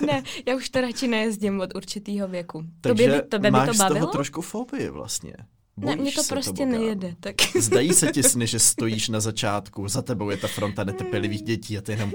[0.06, 2.62] ne, já už to radši nejezdím od určitého věku.
[2.80, 3.98] Takže to by, to by máš to bavilo?
[3.98, 5.36] z toho trošku fobii vlastně.
[5.76, 6.70] Bojíš ne, mě to prostě tobogán.
[6.70, 7.14] nejede.
[7.20, 7.34] Tak.
[7.60, 11.78] Zdají se ti sny, že stojíš na začátku, za tebou je ta fronta netrpělivých dětí
[11.78, 12.12] a ty jenom,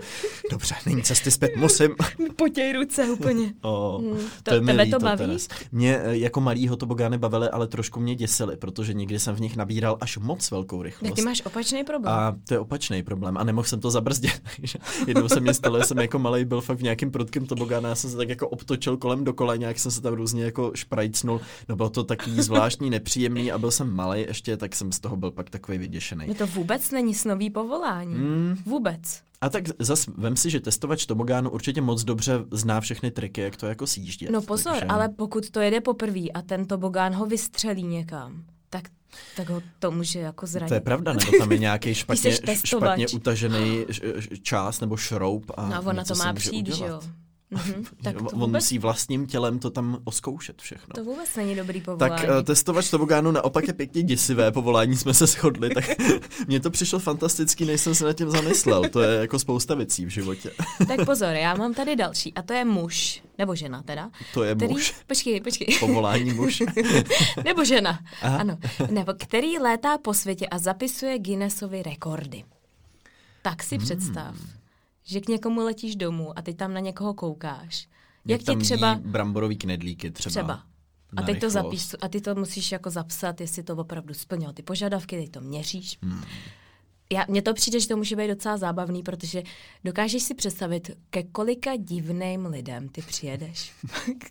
[0.52, 1.96] dobře, není cesty zpět, musím.
[2.36, 3.54] Potěj ruce úplně.
[3.62, 5.18] O, hmm, to, to je tebe to baví?
[5.18, 5.48] Teres.
[5.72, 9.56] Mě eh, jako malýho tobogány bavily, ale trošku mě děsily, protože někdy jsem v nich
[9.56, 11.10] nabíral až moc velkou rychlost.
[11.10, 12.14] Tak ty máš opačný problém.
[12.14, 14.42] A to je opačný problém a nemohl jsem to zabrzdit.
[15.08, 18.10] Jednou se mě stalo, jsem jako malý byl fakt v nějakém prudkém tobogánu, já jsem
[18.10, 21.42] se tak jako obtočil kolem dokola, nějak jsem se tam různě jako šprajcnul.
[21.70, 25.18] No bylo to takový zvláštní, nepříjemný a byl jsem malý ještě, tak jsem z toho
[25.18, 26.28] byl pak takový vyděšený.
[26.28, 28.16] No to vůbec není snový povolání.
[28.16, 28.58] Mm.
[28.66, 29.22] Vůbec.
[29.42, 33.58] A tak zas vem si, že testovač tobogánu určitě moc dobře zná všechny triky, jak
[33.58, 34.32] to jako sjíždět.
[34.32, 34.86] No pozor, takže...
[34.86, 38.84] ale pokud to jede poprvé a ten tobogán ho vystřelí někam, tak
[39.36, 40.70] tak ho to může jako zranit.
[40.70, 43.86] To je pravda, nebo tam je nějaký špatně, špatně utažený
[44.42, 45.52] část nebo šroub.
[45.58, 47.02] A no ona to má přijít, že jo.
[47.52, 48.64] Mm-hmm, tak On vůbec...
[48.64, 50.94] musí vlastním tělem to tam oskoušet všechno.
[50.96, 52.22] To vůbec není dobrý povolání.
[52.22, 55.86] Tak uh, testovač tobogánu naopak je pěkně děsivé povolání, jsme se shodli, tak
[56.48, 58.90] mně to přišlo fantastický, než jsem se nad tím zamyslel.
[58.90, 60.52] To je jako spousta věcí v životě.
[60.88, 64.10] tak pozor, já mám tady další a to je muž, nebo žena teda.
[64.34, 64.74] To je který...
[64.74, 64.96] muž.
[65.08, 65.78] Počkej, počkej.
[65.80, 66.64] Povolání muž.
[67.46, 68.38] nebo žena, Aha.
[68.38, 68.58] ano.
[68.90, 72.44] Nebo který létá po světě a zapisuje Guinnessovy rekordy.
[73.42, 73.86] Tak si hmm.
[73.86, 74.36] představ
[75.08, 77.88] že k někomu letíš domů a ty tam na někoho koukáš.
[78.26, 79.00] Jak, ti třeba...
[79.06, 80.32] bramborový knedlíky třeba.
[80.32, 80.64] Třeba.
[81.18, 84.64] A teď to zapíš, a ty to musíš jako zapsat, jestli to opravdu splnilo ty
[84.64, 85.98] požadavky, teď to měříš.
[86.02, 86.24] Hmm
[87.14, 89.44] já, mně to přijde, že to může být docela zábavný, protože
[89.84, 93.72] dokážeš si představit, ke kolika divným lidem ty přijedeš,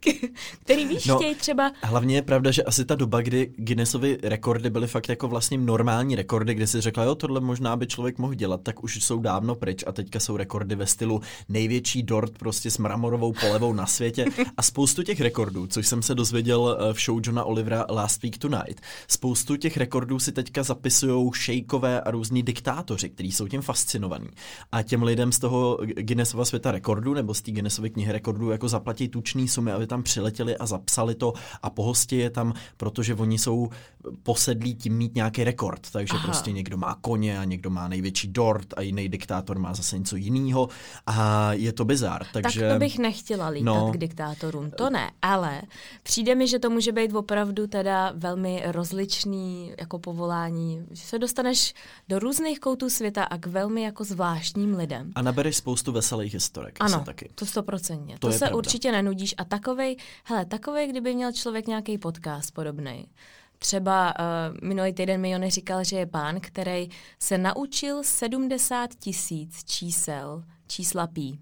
[0.62, 1.72] který víš, no, chtějí třeba...
[1.82, 6.16] Hlavně je pravda, že asi ta doba, kdy Guinnessovy rekordy byly fakt jako vlastně normální
[6.16, 9.54] rekordy, kde si řekla, jo, tohle možná by člověk mohl dělat, tak už jsou dávno
[9.54, 14.24] pryč a teďka jsou rekordy ve stylu největší dort prostě s mramorovou polevou na světě.
[14.56, 18.38] A spoustu těch rekordů, což jsem se dozvěděl eh, v show Johna Olivera Last Week
[18.38, 23.62] Tonight, spoustu těch rekordů si teďka zapisují šejkové a různí diktátoři diktátoři, kteří jsou tím
[23.62, 24.28] fascinovaní.
[24.72, 28.68] A těm lidem z toho Guinnessova světa rekordu nebo z té Guinnessovy knihy rekordů jako
[28.68, 33.38] zaplatí tučný sumy, aby tam přiletěli a zapsali to a pohostí je tam, protože oni
[33.38, 33.70] jsou
[34.22, 35.90] posedlí tím mít nějaký rekord.
[35.90, 36.26] Takže Aha.
[36.26, 40.16] prostě někdo má koně a někdo má největší dort a jiný diktátor má zase něco
[40.16, 40.68] jiného.
[41.06, 42.26] A je to bizár.
[42.32, 42.60] Takže...
[42.60, 45.62] Tak to bych nechtěla lítat no, k diktátorům, to ne, ale
[46.02, 51.74] přijde mi, že to může být opravdu teda velmi rozličný jako povolání, že se dostaneš
[52.08, 55.12] do různých různých koutů světa a k velmi jako zvláštním lidem.
[55.14, 56.76] A nabereš spoustu veselých historek.
[56.80, 57.30] Ano, taky.
[57.34, 58.18] to stoprocentně.
[58.18, 58.56] To, to se pravda.
[58.56, 63.08] určitě nenudíš a takovej, hele, takovej, kdyby měl člověk nějaký podcast podobný.
[63.58, 66.88] Třeba uh, minulý týden mi Jony říkal, že je pán, který
[67.18, 71.40] se naučil 70 tisíc čísel, čísla pí.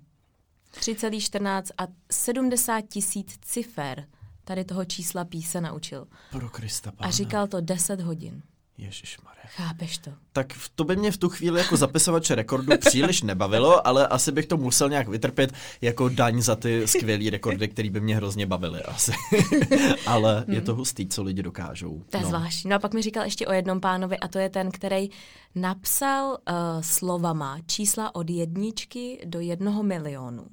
[0.81, 4.07] 3,14 a 70 tisíc cifer
[4.45, 6.07] tady toho čísla pí se naučil.
[6.31, 7.09] Pro Krista pána.
[7.09, 8.43] A říkal to 10 hodin.
[8.79, 9.43] Ježišmarja.
[9.47, 10.11] Chápeš to?
[10.33, 14.47] Tak to by mě v tu chvíli jako zapisovače rekordu příliš nebavilo, ale asi bych
[14.47, 18.83] to musel nějak vytrpět jako daň za ty skvělé rekordy, které by mě hrozně bavily
[18.83, 19.13] asi.
[20.07, 20.79] ale je to hmm.
[20.79, 22.03] hustý, co lidi dokážou.
[22.11, 22.29] To je no.
[22.29, 22.71] zvláštní.
[22.71, 25.11] No a pak mi říkal ještě o jednom pánovi a to je ten, který
[25.55, 30.47] napsal uh, slovama čísla od jedničky do jednoho milionu.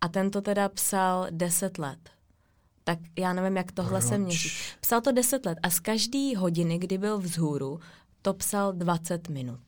[0.00, 2.15] A ten to teda psal deset let
[2.88, 4.08] tak já nevím, jak tohle Proč?
[4.08, 4.50] se měří.
[4.80, 7.80] Psal to 10 let a z každý hodiny, kdy byl vzhůru,
[8.22, 9.60] to psal 20 minut.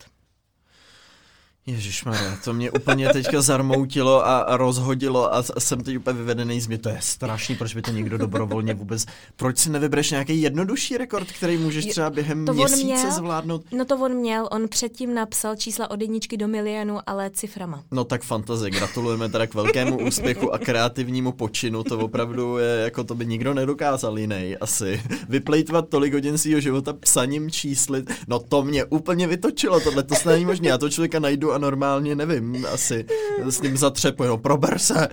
[1.69, 2.05] Ježíš
[2.45, 6.79] to mě úplně teďka zarmoutilo a rozhodilo a jsem teď úplně vyvedený z mě.
[6.79, 9.07] To je strašný, proč by to někdo dobrovolně vůbec...
[9.37, 13.63] Proč si nevybereš nějaký jednodušší rekord, který můžeš třeba během to měsíce měl, zvládnout?
[13.73, 17.83] No to on měl, on předtím napsal čísla od jedničky do milionu, ale ciframa.
[17.91, 23.05] No tak fantazie, gratulujeme teda k velkému úspěchu a kreativnímu počinu, to opravdu je, jako
[23.05, 25.03] to by nikdo nedokázal jiný asi.
[25.29, 30.45] Vyplejtvat tolik hodin svého života psaním čísly, no to mě úplně vytočilo, tohle to není
[30.45, 33.07] možné, já to člověka najdu normálně, nevím, asi
[33.45, 35.09] s ním zatřepu, no prober se,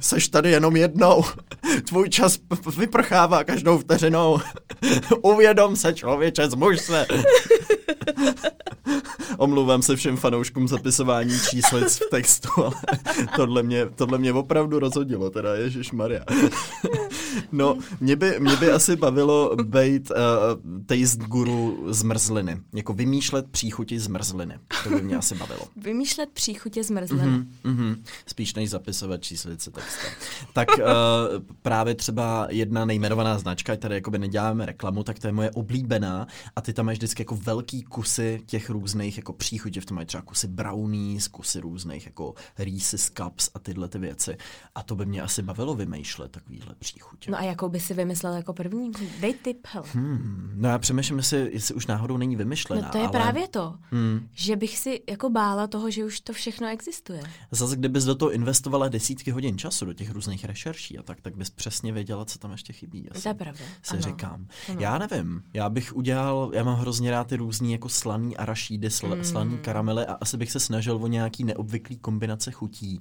[0.00, 1.24] seš tady jenom jednou,
[1.88, 2.38] tvůj čas
[2.76, 4.38] vyprchává každou vteřinou,
[5.22, 7.06] uvědom se člověče, zmuž se.
[9.38, 12.74] Omlouvám se všem fanouškům zapisování číslic v textu, ale
[13.36, 16.24] tohle mě, tohle mě opravdu rozhodilo, teda Ježíš Maria.
[17.52, 20.16] No, mě by, mě by asi bavilo být uh,
[20.86, 22.60] taste guru zmrzliny.
[22.74, 24.58] Jako vymýšlet příchuti zmrzliny.
[24.84, 25.62] To by mě asi bavilo.
[25.76, 27.22] Vymýšlet příchutě zmrzliny.
[27.24, 27.96] Mm-hmm, mm-hmm.
[28.26, 30.06] Spíš než zapisovat číslice textu.
[30.52, 30.84] Tak uh,
[31.62, 36.26] právě třeba jedna nejmenovaná značka, tady jakoby neděláme reklamu, tak to je moje oblíbená
[36.56, 39.80] a ty tam máš vždycky jako velký kusy těch různých jako příchutí.
[39.80, 44.36] V tom mají třeba kusy brownies, kusy různých jako Reese's Cups a tyhle ty věci.
[44.74, 47.30] A to by mě asi bavilo vymýšlet takovýhle příchutě.
[47.30, 48.92] No a jakou by si vymyslel jako první?
[49.20, 49.86] Dej tip, hele.
[49.92, 52.82] Hmm, no já přemýšlím, jestli, jestli už náhodou není vymyšlená.
[52.82, 53.12] No to je ale...
[53.12, 54.28] právě to, hmm.
[54.32, 57.22] že bych si jako bála toho, že už to všechno existuje.
[57.50, 61.36] Zase kdybys do toho investovala desítky hodin času, do těch různých rešerší a tak, tak
[61.36, 63.10] bys přesně věděla, co tam ještě chybí.
[63.10, 63.64] Asi, to je pravda.
[63.82, 64.02] Si ano.
[64.02, 64.46] říkám.
[64.68, 64.80] Ano.
[64.80, 69.16] Já nevím, já bych udělal, já mám hrozně rád ty různý jako slaný arašídy, sl,
[69.16, 69.24] mm.
[69.24, 73.00] slaný karamely a asi bych se snažil o nějaký neobvyklý kombinace chutí.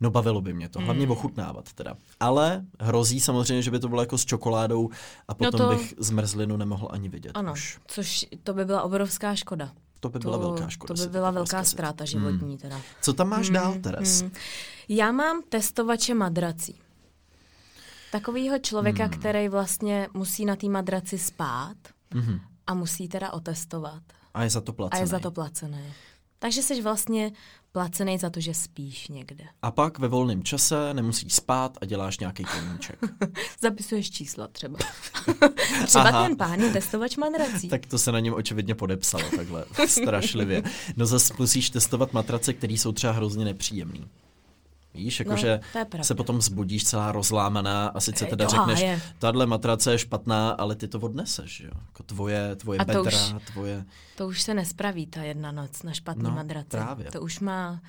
[0.00, 1.12] No bavilo by mě to, hlavně mm.
[1.12, 1.96] ochutnávat teda.
[2.20, 4.90] Ale hrozí samozřejmě, že by to bylo jako s čokoládou
[5.28, 5.76] a no potom no to...
[5.76, 7.32] bych zmrzlinu nemohl ani vidět.
[7.34, 7.78] Ano, už.
[7.86, 9.72] což to by byla obrovská škoda.
[10.00, 10.94] To by byla to, velká škoda.
[10.94, 12.58] To by byla velká ztráta životní hmm.
[12.58, 12.80] teda.
[13.02, 13.54] Co tam máš hmm.
[13.54, 14.20] dál, Teres?
[14.20, 14.30] Hmm.
[14.88, 16.80] Já mám testovače madrací.
[18.12, 19.12] Takovýho člověka, hmm.
[19.12, 21.76] který vlastně musí na té madraci spát
[22.10, 22.40] hmm.
[22.66, 24.02] a musí teda otestovat.
[24.34, 24.98] A je za to placený.
[24.98, 25.92] A je za to placený.
[26.38, 27.32] Takže jsi vlastně
[27.76, 29.44] placený za to, že spíš někde.
[29.62, 32.98] A pak ve volném čase nemusíš spát a děláš nějaký koníček.
[33.60, 34.78] Zapisuješ čísla třeba.
[35.86, 36.26] třeba Aha.
[36.26, 37.68] ten pán je testovač matrací.
[37.68, 40.62] tak to se na něm očividně podepsalo takhle strašlivě.
[40.96, 44.06] No zase musíš testovat matrace, které jsou třeba hrozně nepříjemné.
[44.96, 45.60] Víš, jakože
[45.98, 50.74] no, se potom zbudíš celá rozlámaná a sice teda řekneš, tahle matrace je špatná, ale
[50.74, 51.70] ty to odneseš, jo.
[51.86, 53.84] Jako tvoje, tvoje a bedra, už, tvoje...
[54.16, 56.68] To už se nespraví ta jedna noc na špatný no, madraci.
[56.68, 57.10] Právě.
[57.10, 57.80] To už má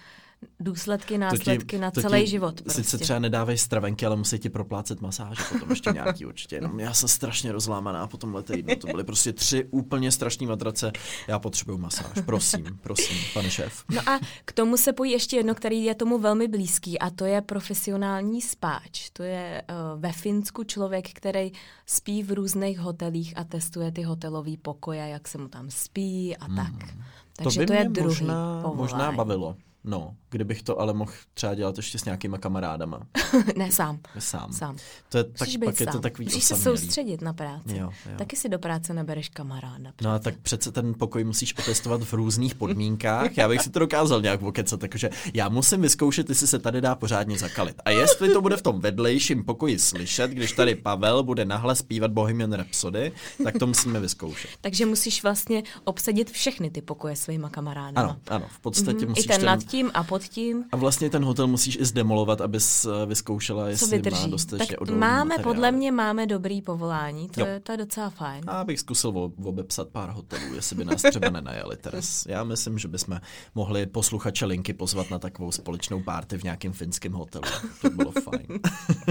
[0.60, 2.62] důsledky, následky ti, na celý ti, život.
[2.62, 2.84] Prostě.
[2.84, 6.56] Sice třeba nedávají stravenky, ale musí ti proplácet masáže, potom ještě nějaký určitě.
[6.56, 8.76] Jenom já jsem strašně rozlámaná po tomhle týdnu.
[8.76, 10.91] To byly prostě tři úplně strašné matrace.
[11.28, 12.12] Já potřebuju masáž.
[12.26, 13.84] Prosím, prosím, pane šéf.
[13.89, 17.26] No a k tomu se pojí ještě jedno, který je tomu velmi blízký a to
[17.26, 19.10] je profesionální spáč.
[19.13, 21.52] To je uh, ve Finsku člověk, který
[21.86, 26.47] spí v různých hotelích a testuje ty hotelové pokoje, jak se mu tam spí a
[26.47, 26.84] tak.
[26.93, 27.04] Hmm.
[27.34, 28.78] Takže to, by to je druhý možná, povolání.
[28.78, 29.56] možná bavilo.
[29.84, 33.00] No, kdybych to ale mohl třeba dělat ještě s nějakýma kamarádama.
[33.56, 34.00] ne, sám.
[34.20, 34.54] Sám.
[34.54, 34.78] sám.
[35.10, 35.88] To je, tak, pak sám.
[35.88, 36.63] je to takový Musíš osamělý.
[36.63, 37.78] se soustředit na práci.
[37.78, 38.18] Jo, jo.
[38.18, 39.92] Taky si do práce nebereš kamaráda.
[39.96, 40.08] Přece.
[40.10, 43.38] No a tak přece ten pokoj musíš otestovat v různých podmínkách.
[43.38, 46.96] Já bych si to dokázal nějak vokecat, takže já musím vyzkoušet, jestli se tady dá
[46.96, 47.82] pořádně zakalit.
[47.86, 52.12] A jestli to bude v tom vedlejším pokoji slyšet, když tady Pavel bude nahle zpívat
[52.12, 53.12] Bohemian Rhapsody,
[53.44, 54.52] tak to musíme vyzkoušet.
[54.62, 57.96] takže musíš vlastně obsadit všechny ty pokoje svýma kamarády.
[57.96, 59.10] Ano, ano, v podstatě mm-hmm.
[59.10, 60.63] musíš I ten, ten nad tím a pod tím.
[60.71, 64.21] A vlastně ten hotel musíš i zdemolovat, abys eh, vyzkoušela, jestli Co vydrží.
[64.21, 65.53] má dostatečně tak máme, materiál.
[65.53, 68.43] podle mě máme dobrý povolání, to je, to je docela fajn.
[68.47, 72.25] A bych zkusil obepsat pár hotelů, jestli by nás třeba nenajali teraz.
[72.30, 73.19] Já myslím, že bychom
[73.56, 77.43] mohli posluchače linky pozvat na takovou společnou párty v nějakém finském hotelu.
[77.82, 78.60] To bylo fajn.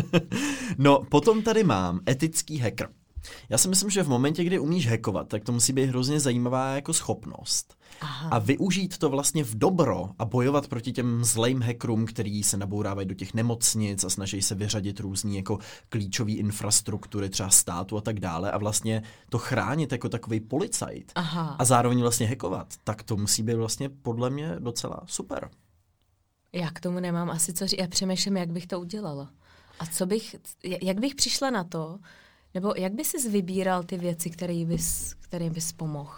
[0.78, 2.88] no, potom tady mám etický hacker.
[3.48, 6.74] Já si myslím, že v momentě, kdy umíš hackovat, tak to musí být hrozně zajímavá
[6.74, 7.75] jako schopnost.
[8.00, 8.28] Aha.
[8.28, 13.09] A využít to vlastně v dobro a bojovat proti těm zlým hackerům, který se nabourávají
[13.09, 18.20] do těch nemocnic a snaží se vyřadit různý jako klíčové infrastruktury, třeba státu a tak
[18.20, 21.56] dále a vlastně to chránit jako takový policajt Aha.
[21.59, 25.50] a zároveň vlastně hackovat, tak to musí být vlastně podle mě docela super.
[26.52, 27.80] Já k tomu nemám asi co říct.
[27.80, 29.30] Já přemýšlím, jak bych to udělala.
[29.78, 30.37] A co bych,
[30.82, 31.98] jak bych přišla na to,
[32.54, 36.12] nebo jak by si vybíral ty věci, které bys, kterým bys pomohl?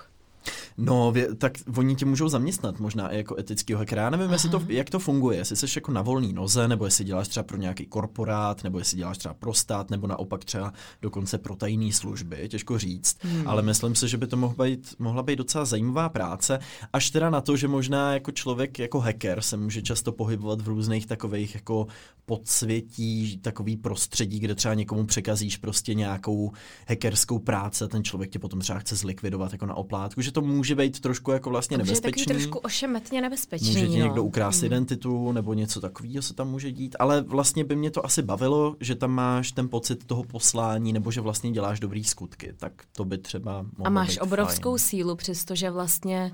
[0.81, 4.03] No, vě, tak oni tě můžou zaměstnat možná i jako etického hackera.
[4.03, 7.05] Já nevím, jestli to, jak to funguje, jestli jsi jako na volný noze, nebo jestli
[7.05, 11.39] děláš třeba pro nějaký korporát, nebo jestli děláš třeba pro stát, nebo naopak třeba dokonce
[11.39, 13.17] pro tajné služby, těžko říct.
[13.21, 13.49] Hmm.
[13.49, 16.59] Ale myslím si, že by to mohla být, mohla být docela zajímavá práce,
[16.93, 20.69] až teda na to, že možná jako člověk, jako hacker se může často pohybovat v
[20.69, 21.87] různých takových jako
[22.27, 26.53] podsvětí, takový prostředí, kde třeba někomu překazíš prostě nějakou
[26.89, 30.68] hackerskou práci, ten člověk tě potom třeba chce zlikvidovat jako na oplátku, že to může
[30.75, 32.25] být trošku jako vlastně nebezpečný.
[32.27, 33.69] Může trošku ošemetně nebezpečný.
[33.69, 34.05] Může ti no.
[34.05, 34.67] někdo ukrást hmm.
[34.67, 38.77] identitu nebo něco takového se tam může dít, ale vlastně by mě to asi bavilo,
[38.81, 43.05] že tam máš ten pocit toho poslání nebo že vlastně děláš dobrý skutky, tak to
[43.05, 44.79] by třeba mohlo A máš být obrovskou fajn.
[44.79, 46.33] sílu, přestože vlastně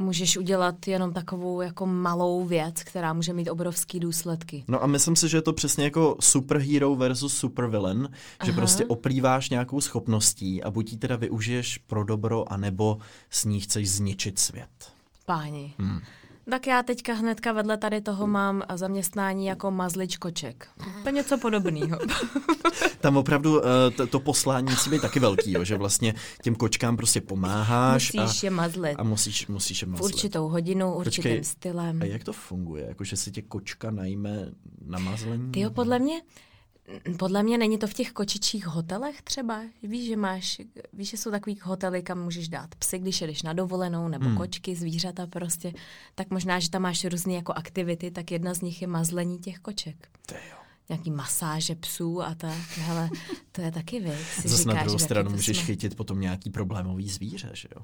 [0.00, 4.64] můžeš udělat jenom takovou jako malou věc, která může mít obrovský důsledky.
[4.68, 8.08] No a myslím si, že je to přesně jako superhero versus supervillain,
[8.44, 8.60] že Aha.
[8.60, 12.98] prostě oplýváš nějakou schopností a buď ji teda využiješ pro dobro, anebo
[13.30, 14.92] s ní chceš zničit svět.
[15.26, 15.74] Páni.
[15.78, 16.00] Hmm.
[16.50, 20.68] Tak já teďka hnedka vedle tady toho mám zaměstnání jako mazlič koček.
[21.02, 21.98] To je něco podobného.
[23.00, 26.96] Tam opravdu eh, to, to poslání musí být taky velký, jo, že vlastně těm kočkám
[26.96, 28.12] prostě pomáháš.
[28.12, 28.94] Musíš a, je mazlit.
[28.98, 30.12] A musíš, musíš je mazlit.
[30.12, 32.02] V určitou hodinu, určitým Počkej, stylem.
[32.02, 32.84] A jak to funguje?
[32.88, 34.48] Jako, že si tě kočka najme
[34.86, 35.52] na mazlení?
[35.52, 36.22] Ty jo, podle mě
[37.18, 39.60] podle mě není to v těch kočičích hotelech třeba.
[39.82, 40.60] Víš, že máš,
[40.92, 44.36] víš, že jsou takový hotely, kam můžeš dát psy, když jedeš na dovolenou, nebo hmm.
[44.36, 45.72] kočky, zvířata prostě.
[46.14, 49.58] Tak možná, že tam máš různé jako aktivity, tak jedna z nich je mazlení těch
[49.58, 50.08] koček.
[50.26, 52.78] To jo nějaký masáže psů a tak.
[52.78, 53.10] Hele,
[53.52, 54.18] to je taky věc.
[54.44, 55.66] Zase na druhou stranu můžeš jsme...
[55.66, 57.82] chytit potom nějaký problémový zvíře, že jo?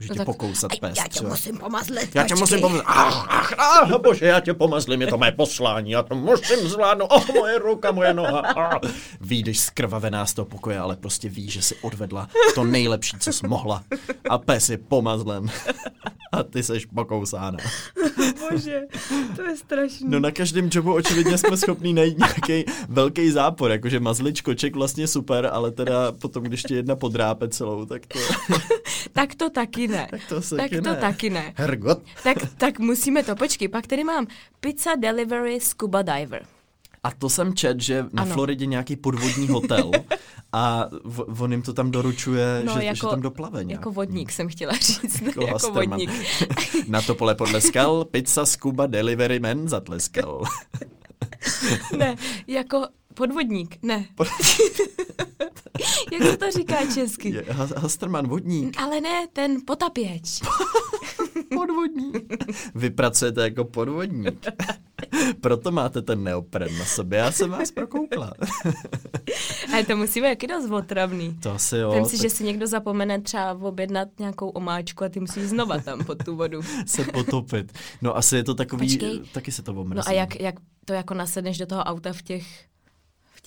[0.00, 0.98] Může no tě tak, pokousat pes.
[0.98, 2.14] Já tě musím pomazlit.
[2.14, 2.84] Já tě musím pomazlit.
[2.86, 7.08] Ach, ach, ach, bože, já tě pomazlím, je to mé poslání, já to musím zvládnout.
[7.10, 8.40] Oh, moje ruka, moje noha.
[8.40, 8.78] Ah.
[9.20, 13.46] Výjdeš skrvavená z toho pokoje, ale prostě víš, že si odvedla to nejlepší, co jsi
[13.46, 13.84] mohla.
[14.30, 15.50] A pes je pomazlen.
[16.32, 17.58] A ty seš pokousána.
[18.50, 18.80] Bože,
[19.36, 20.08] to je strašný.
[20.08, 25.06] No na každém jobu očividně jsme schopní najít nějaký velký zápor, jakože mazlič koček vlastně
[25.06, 28.18] super, ale teda potom, když ti jedna podrápe celou, tak to...
[29.12, 30.08] tak to taky ne.
[30.10, 30.96] Tak to, tak to ne.
[30.96, 31.52] taky ne.
[31.56, 32.02] Hergot.
[32.22, 34.26] tak, tak musíme to, počkej, pak tady mám
[34.60, 36.46] Pizza Delivery Scuba Diver.
[37.04, 38.34] A to jsem čet, že na ano.
[38.34, 39.90] Floridě nějaký podvodní hotel
[40.52, 43.80] a v, on jim to tam doručuje, no, že, jako, že tam doplave nějak.
[43.80, 46.10] Jako vodník jsem chtěla říct, jako, jako vodník.
[46.88, 50.44] na to pole podleskal, pizza Scuba Delivery Man zatleskal.
[51.96, 52.86] ne, jako
[53.18, 54.06] podvodník, ne.
[56.12, 57.28] Jak se to říká česky?
[57.28, 57.44] Je,
[57.76, 58.80] Hasterman, vodník.
[58.80, 60.40] Ale ne, ten potapěč.
[61.54, 62.44] podvodník.
[62.74, 64.46] Vy pracujete jako podvodník.
[65.40, 67.18] Proto máte ten neopren na sobě.
[67.18, 68.32] Já jsem vás prokoukla.
[69.72, 71.38] Ale to musí být jaký dost otravný.
[71.42, 71.92] To asi jo.
[71.92, 72.20] Vím si, tak...
[72.22, 76.36] že si někdo zapomene třeba objednat nějakou omáčku a ty musíš znova tam pod tu
[76.36, 76.60] vodu.
[76.86, 77.72] se potopit.
[78.02, 79.20] No asi je to takový, Počkej.
[79.32, 79.96] taky se to omrzí.
[79.96, 80.54] No a jak, jak
[80.84, 82.46] to jako nasedneš do toho auta v těch,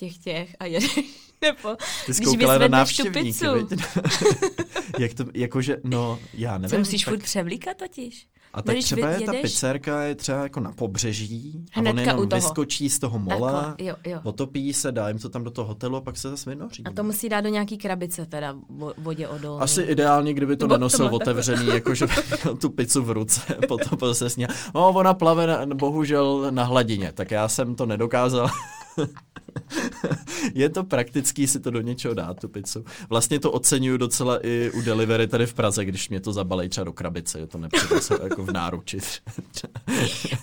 [0.02, 0.96] těch těch a jedeš
[1.42, 3.46] nebo Ty jsi koukala na návštěvníky,
[5.00, 6.70] Jak to, jakože, no, já nevím.
[6.70, 7.14] Co musíš tak...
[7.14, 8.28] furt převlíkat totiž?
[8.54, 12.90] A tak třeba je ta pizzerka je třeba jako na pobřeží a on jenom vyskočí
[12.90, 14.20] z toho mola, Takhle, jo, jo.
[14.24, 16.84] otopí se, dá jim to tam do toho hotelu a pak se zase vynoří.
[16.86, 18.56] A to musí dát do nějaký krabice teda
[18.98, 19.62] vodě odolný.
[19.62, 22.06] Asi ideálně, kdyby to Nebo nenosil to otevřený, jakože
[22.62, 24.48] tu pizzu v ruce, potom se sně.
[24.76, 28.50] No, ona plave na, bohužel na hladině, tak já jsem to nedokázal.
[30.54, 32.86] je to praktický si to do něčeho dát, tu pizzu.
[33.10, 36.86] Vlastně to oceňuju docela i u delivery tady v Praze, když mě to zabalej třeba
[36.86, 39.00] do krabice, je to nepřinese jako v náruči.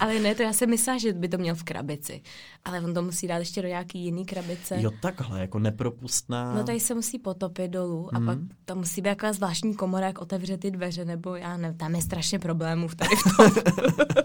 [0.00, 2.22] Ale ne, to já jsem myslela, že by to měl v krabici.
[2.64, 4.76] Ale on to musí dát ještě do nějaký jiný krabice.
[4.78, 6.54] Jo, takhle, jako nepropustná.
[6.54, 8.26] No tady se musí potopit dolů a mm.
[8.26, 11.94] pak tam musí být jako zvláštní komora, jak otevře ty dveře, nebo já nevím, tam
[11.94, 13.62] je strašně problémů v tady v tom.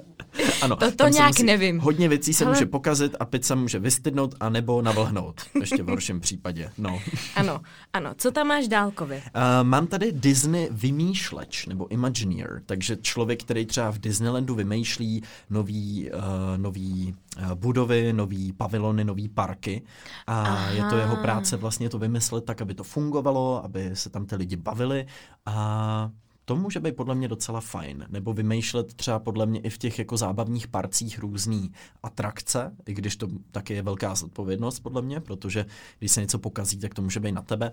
[0.62, 1.80] ano, to, to nějak nevím.
[1.80, 2.54] Hodně věcí se Ale...
[2.54, 6.72] může pokazit a pizza může vystydnout a nebo navlhnout, ještě v horším případě.
[6.78, 7.00] No.
[7.36, 7.62] Ano,
[7.94, 8.14] ano.
[8.18, 9.18] Co tam máš dálkově?
[9.18, 16.10] Uh, mám tady Disney vymýšleč, nebo Imagineer, takže člověk, který třeba v Disneylandu vymýšlí nový,
[16.12, 16.22] uh,
[16.58, 19.82] nový uh, budovy, nový pavilony, nový parky
[20.28, 20.70] a Aha.
[20.70, 24.36] je to jeho práce vlastně to vymyslet tak, aby to fungovalo, aby se tam ty
[24.36, 25.06] lidi bavili
[25.46, 26.10] a
[26.46, 28.06] to může být podle mě docela fajn.
[28.10, 31.72] Nebo vymýšlet třeba podle mě i v těch jako zábavních parcích různý
[32.04, 35.66] atrakce, i když to taky je velká zodpovědnost podle mě, protože
[36.00, 37.72] když se něco pokazí, tak to může být na tebe.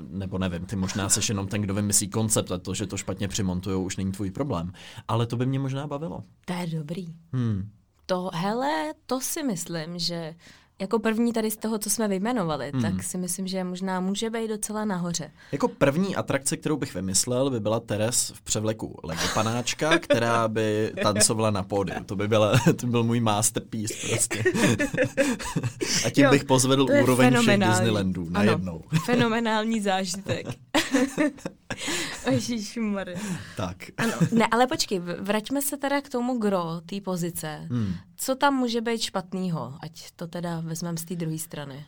[0.00, 3.28] Nebo nevím, ty možná seš jenom ten, kdo vymyslí koncept a to, že to špatně
[3.28, 4.72] přimontujou, už není tvůj problém.
[5.08, 6.24] Ale to by mě možná bavilo.
[6.44, 7.06] To je dobrý.
[7.32, 7.70] Hmm.
[8.06, 10.34] To, hele, to si myslím, že
[10.80, 12.82] jako první tady z toho, co jsme vyjmenovali, hmm.
[12.82, 15.30] tak si myslím, že možná může být docela nahoře.
[15.52, 20.92] Jako první atrakce, kterou bych vymyslel, by byla Teres v převleku Lego panáčka, která by
[21.02, 22.04] tancovala na pódiu.
[22.04, 24.44] To by byla, to byl můj masterpiece prostě.
[26.06, 28.82] A tím jo, bych pozvedl úroveň všech Disneylandů najednou.
[28.90, 30.46] Ano, fenomenální zážitek.
[32.32, 33.18] Ježišmarja.
[33.56, 33.76] Tak.
[33.96, 37.66] Ano, ne, ale počkej, vraťme se teda k tomu gro, té pozice.
[37.70, 37.94] Hmm.
[38.16, 41.86] Co tam může být špatného, ať to teda vezmeme z té druhé strany?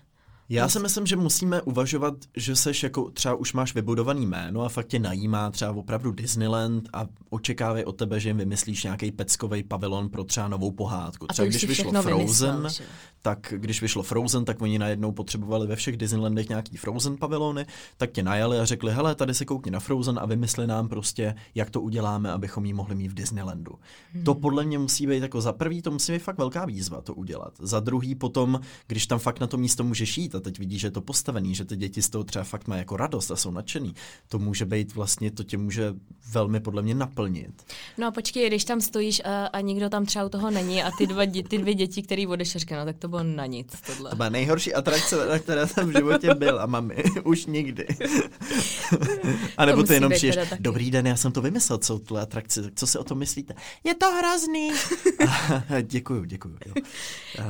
[0.51, 4.69] Já si myslím, že musíme uvažovat, že seš jako třeba už máš vybudovaný jméno a
[4.69, 9.63] fakt tě najímá třeba opravdu Disneyland a očekávají od tebe, že jim vymyslíš nějaký peckový
[9.63, 11.27] pavilon pro třeba novou pohádku.
[11.27, 12.87] Třeba když vyšlo Frozen, vymyslel,
[13.23, 18.11] tak když vyšlo Frozen, tak oni najednou potřebovali ve všech Disneylandech nějaký Frozen pavilony, tak
[18.11, 21.71] tě najali a řekli, hele, tady se koukni na Frozen a vymysli nám prostě, jak
[21.71, 23.73] to uděláme, abychom ji mohli mít v Disneylandu.
[24.13, 24.25] Hmm.
[24.25, 27.15] To podle mě musí být jako za prvý, to musí být fakt velká výzva to
[27.15, 27.55] udělat.
[27.61, 30.87] Za druhý potom, když tam fakt na to místo můžeš jít a teď vidíš, že
[30.87, 33.51] je to postavený, že ty děti z toho třeba fakt mají jako radost a jsou
[33.51, 33.95] nadšený,
[34.29, 35.95] to může být vlastně, to tě může
[36.33, 37.63] velmi podle mě naplnit.
[37.99, 40.91] No a počkej, když tam stojíš a, a nikdo tam třeba u toho není a
[40.99, 44.11] ty, dva, ty dvě děti, který odešel, no tak to bylo na nic tohle.
[44.11, 47.87] To byla nejhorší atrakce, na které jsem v životě byl a mami, už nikdy.
[49.57, 52.73] a nebo ty jenom přijdeš, dobrý den, já jsem to vymyslel, co tuhle atrakci, tak
[52.77, 53.55] co si o tom myslíte?
[53.85, 54.71] Je to hrozný.
[55.83, 56.57] děkuju, děkuju.
[56.67, 56.83] Jo.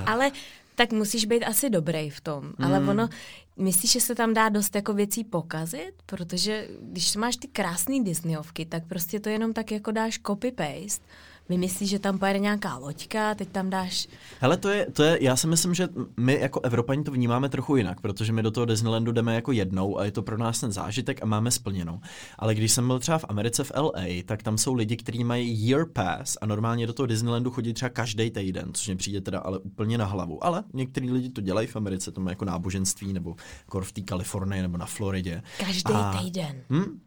[0.06, 0.30] Ale
[0.78, 2.44] tak musíš být asi dobrý v tom.
[2.44, 2.64] Mm.
[2.64, 3.08] Ale ono,
[3.56, 5.92] myslíš, že se tam dá dost jako věcí pokazit?
[6.06, 11.02] Protože když máš ty krásné Disneyovky, tak prostě to jenom tak jako dáš copy-paste
[11.48, 14.08] vymyslíš, že tam pojede nějaká loďka, teď tam dáš...
[14.40, 17.76] Hele, to je, to je, já si myslím, že my jako Evropani to vnímáme trochu
[17.76, 20.72] jinak, protože my do toho Disneylandu jdeme jako jednou a je to pro nás ten
[20.72, 22.00] zážitek a máme splněnou.
[22.38, 25.68] Ale když jsem byl třeba v Americe v LA, tak tam jsou lidi, kteří mají
[25.68, 29.38] year pass a normálně do toho Disneylandu chodí třeba každý týden, což mi přijde teda
[29.38, 30.44] ale úplně na hlavu.
[30.44, 33.36] Ale některý lidi to dělají v Americe, to má jako náboženství nebo
[33.66, 35.42] kor v té Kalifornii nebo na Floridě.
[35.58, 36.62] Každý a, týden.
[36.70, 37.00] Hm?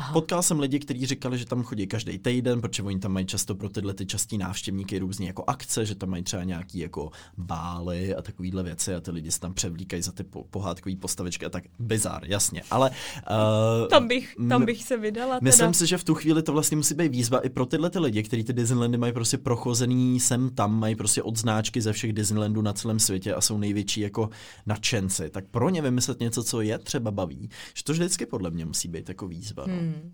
[0.00, 0.12] Aha.
[0.12, 3.54] Potkal jsem lidi, kteří říkali, že tam chodí každý týden, protože oni tam mají často
[3.54, 8.14] pro tyhle ty častí návštěvníky různé jako akce, že tam mají třeba nějaký jako bály
[8.14, 11.50] a takovéhle věci a ty lidi se tam převlíkají za ty po- pohádkové postavičky a
[11.50, 12.62] tak bizar, jasně.
[12.70, 15.34] Ale uh, tam, bych, tam bych se vydala.
[15.34, 15.44] Teda.
[15.44, 17.98] Myslím si, že v tu chvíli to vlastně musí být výzva i pro tyhle ty
[17.98, 22.62] lidi, kteří ty Disneylandy mají prostě prochozený sem tam, mají prostě odznáčky ze všech Disneylandů
[22.62, 24.30] na celém světě a jsou největší jako
[24.66, 25.30] nadšenci.
[25.30, 28.88] Tak pro ně vymyslet něco, co je třeba baví, že to vždycky podle mě musí
[28.88, 29.64] být jako výzva.
[29.66, 29.89] No.
[29.90, 30.12] Hmm.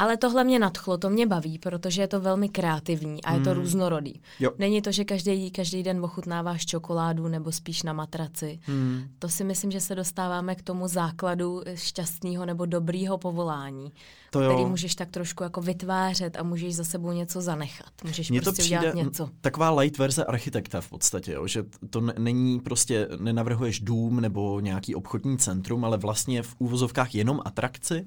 [0.00, 3.50] Ale tohle mě nadchlo, to mě baví, protože je to velmi kreativní a je to
[3.50, 3.58] hmm.
[3.58, 4.22] různorodý.
[4.40, 4.50] Jo.
[4.58, 8.58] Není to, že každý, každý den ochutnáváš čokoládu nebo spíš na matraci.
[8.62, 9.02] Hmm.
[9.18, 13.92] To si myslím, že se dostáváme k tomu základu šťastného nebo dobrýho povolání,
[14.30, 14.50] to jo.
[14.50, 17.92] který můžeš tak trošku jako vytvářet a můžeš za sebou něco zanechat.
[18.04, 19.28] Můžeš Mně prostě to přijde udělat něco.
[19.40, 24.94] Taková light verze architekta v podstatě, jo, že to není prostě, nenavrhuješ dům nebo nějaký
[24.94, 28.06] obchodní centrum, ale vlastně v úvozovkách jenom atrakci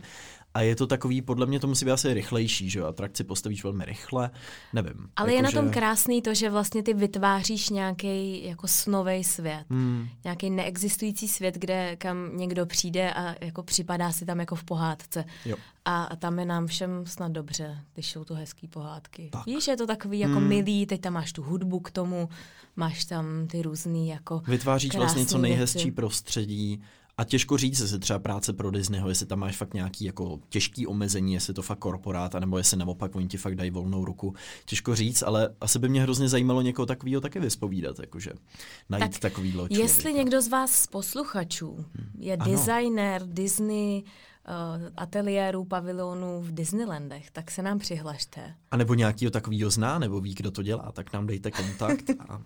[0.54, 3.64] a je to takový, podle mě to musí být asi rychlejší, že jo, atrakci postavíš
[3.64, 4.32] velmi rychle,
[4.74, 5.10] nevím.
[5.16, 5.74] Ale jako, je na tom že...
[5.74, 9.66] krásný to, že vlastně ty vytváříš nějaký jako snový svět.
[9.70, 10.08] Hmm.
[10.24, 15.26] Nějaký neexistující svět, kde kam někdo přijde a jako připadá si tam jako v pohádce.
[15.46, 15.56] Jo.
[15.86, 19.30] A, a tam je nám všem snad dobře, když jsou to hezký pohádky.
[19.32, 19.46] Tak.
[19.46, 20.48] Víš, je to takový jako hmm.
[20.48, 22.30] milý, teď tam máš tu hudbu k tomu,
[22.76, 25.92] máš tam ty různý jako Vytváříš vlastně co nejhezčí věci.
[25.92, 26.82] prostředí,
[27.18, 30.88] a těžko říct, jestli třeba práce pro Disneyho, jestli tam máš fakt nějaký jako těžký
[30.88, 34.36] omezení, jestli to fakt korporát, nebo jestli naopak oni ti fakt dají volnou ruku.
[34.66, 38.32] Těžko říct, ale asi by mě hrozně zajímalo někoho takového taky vyspovídat, jakože
[38.90, 39.84] najít tak takový člověka.
[39.84, 42.10] Jestli někdo z vás z posluchačů hmm.
[42.20, 42.52] je ano.
[42.52, 48.54] designer Disney, uh, ateliérů, pavilonů v Disneylandech, tak se nám přihlašte.
[48.72, 52.42] A nebo nějakýho takového zná, nebo ví, kdo to dělá, tak nám dejte kontakt a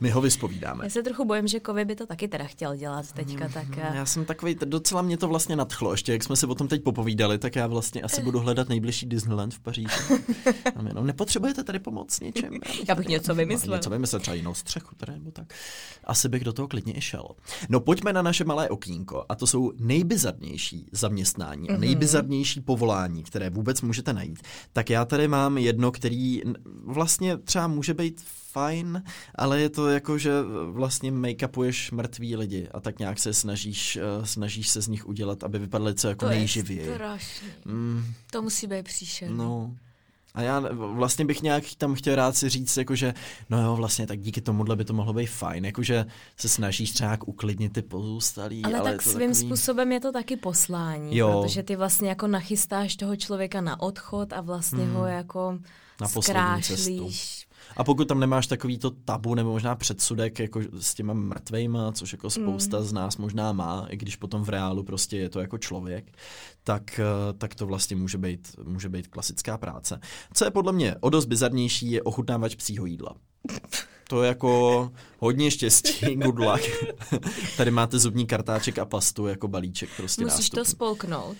[0.00, 0.84] my ho vyspovídáme.
[0.84, 3.48] Já se trochu bojím, že Kovy by to taky teda chtěl dělat teďka.
[3.48, 3.68] Tak...
[3.68, 5.92] Mm, já jsem takový, docela mě to vlastně nadchlo.
[5.92, 9.06] Ještě jak jsme si o tom teď popovídali, tak já vlastně asi budu hledat nejbližší
[9.06, 9.88] Disneyland v Paříži.
[10.76, 12.52] A jenom nepotřebujete tady pomoc něčem?
[12.52, 13.76] Já bych, já bych něco vymyslel.
[13.76, 15.54] Něco vymyslel, třeba jinou střechu, teda, nebo tak.
[16.04, 17.28] Asi bych do toho klidně i šel.
[17.68, 19.24] No pojďme na naše malé okýnko.
[19.28, 21.70] A to jsou nejbizarnější zaměstnání mm-hmm.
[21.70, 21.80] a mhm.
[21.80, 24.38] nejbizarnější povolání, které vůbec můžete najít.
[24.72, 26.42] Tak já tady mám jedno, který
[26.84, 29.02] vlastně třeba může být fajn,
[29.34, 30.32] ale je to jako, že
[30.70, 35.44] vlastně make-upuješ mrtvý lidi a tak nějak se snažíš, uh, snažíš se z nich udělat,
[35.44, 36.90] aby vypadaly co jako to nejživěji.
[36.90, 37.18] Je
[37.64, 38.04] mm.
[38.30, 39.36] To musí být příšerný.
[39.36, 39.76] No.
[40.34, 43.14] A já vlastně bych nějak tam chtěl rád si říct, jakože,
[43.50, 47.18] no jo, vlastně tak díky tomuhle by to mohlo být fajn, jakože se snažíš třeba
[47.26, 48.64] uklidnit ty pozůstalí.
[48.64, 49.34] Ale, ale tak svým takový...
[49.34, 51.42] způsobem je to taky poslání, jo.
[51.42, 54.94] protože ty vlastně jako nachystáš toho člověka na odchod a vlastně hmm.
[54.94, 55.58] ho jako
[56.00, 57.39] na zkrášlíš.
[57.76, 62.12] A pokud tam nemáš takový to tabu nebo možná předsudek jako s těma mrtvejma, což
[62.12, 62.84] jako spousta mm.
[62.84, 66.12] z nás možná má, i když potom v reálu prostě je to jako člověk,
[66.64, 70.00] tak, eh, tak to vlastně může být, může být klasická práce.
[70.34, 73.14] Co je podle mě o dost bizarnější, je ochutnávač psího jídla.
[74.08, 76.62] To je jako hodně štěstí, good luck.
[77.56, 80.58] Tady máte zubní kartáček a pastu jako balíček prostě Musíš nástupný.
[80.58, 81.36] to spolknout.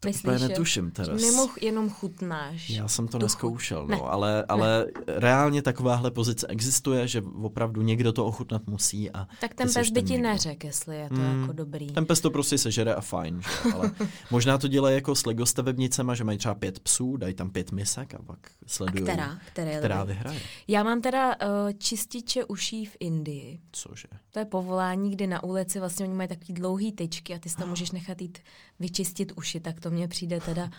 [0.00, 1.22] To Myslíš, úplně netuším teraz.
[1.22, 2.70] Mimo jenom chutnáš.
[2.70, 4.02] Já jsem to neskoušel, no, ne.
[4.04, 5.02] ale, ale ne.
[5.06, 9.10] reálně takováhle pozice existuje, že opravdu někdo to ochutnat musí.
[9.10, 11.86] A tak ten pes by ti neřekl, jestli je to mm, jako dobrý.
[11.86, 13.72] Ten pes to prostě sežere a fajn, že?
[13.72, 13.90] ale
[14.30, 17.72] možná to dělají jako s Lego stavebnicema, že mají třeba pět psů, dají tam pět
[17.72, 20.40] misek a pak sledují, která, které která vyhraje.
[20.68, 23.60] Já mám teda uh, čističe uší v Indii.
[23.72, 24.08] Cože?
[24.30, 27.56] To je povolání, kdy na ulici vlastně oni mají takový dlouhý tyčky a ty si
[27.56, 28.38] tam můžeš nechat jít
[28.80, 30.70] vyčistit uši, tak to mně přijde teda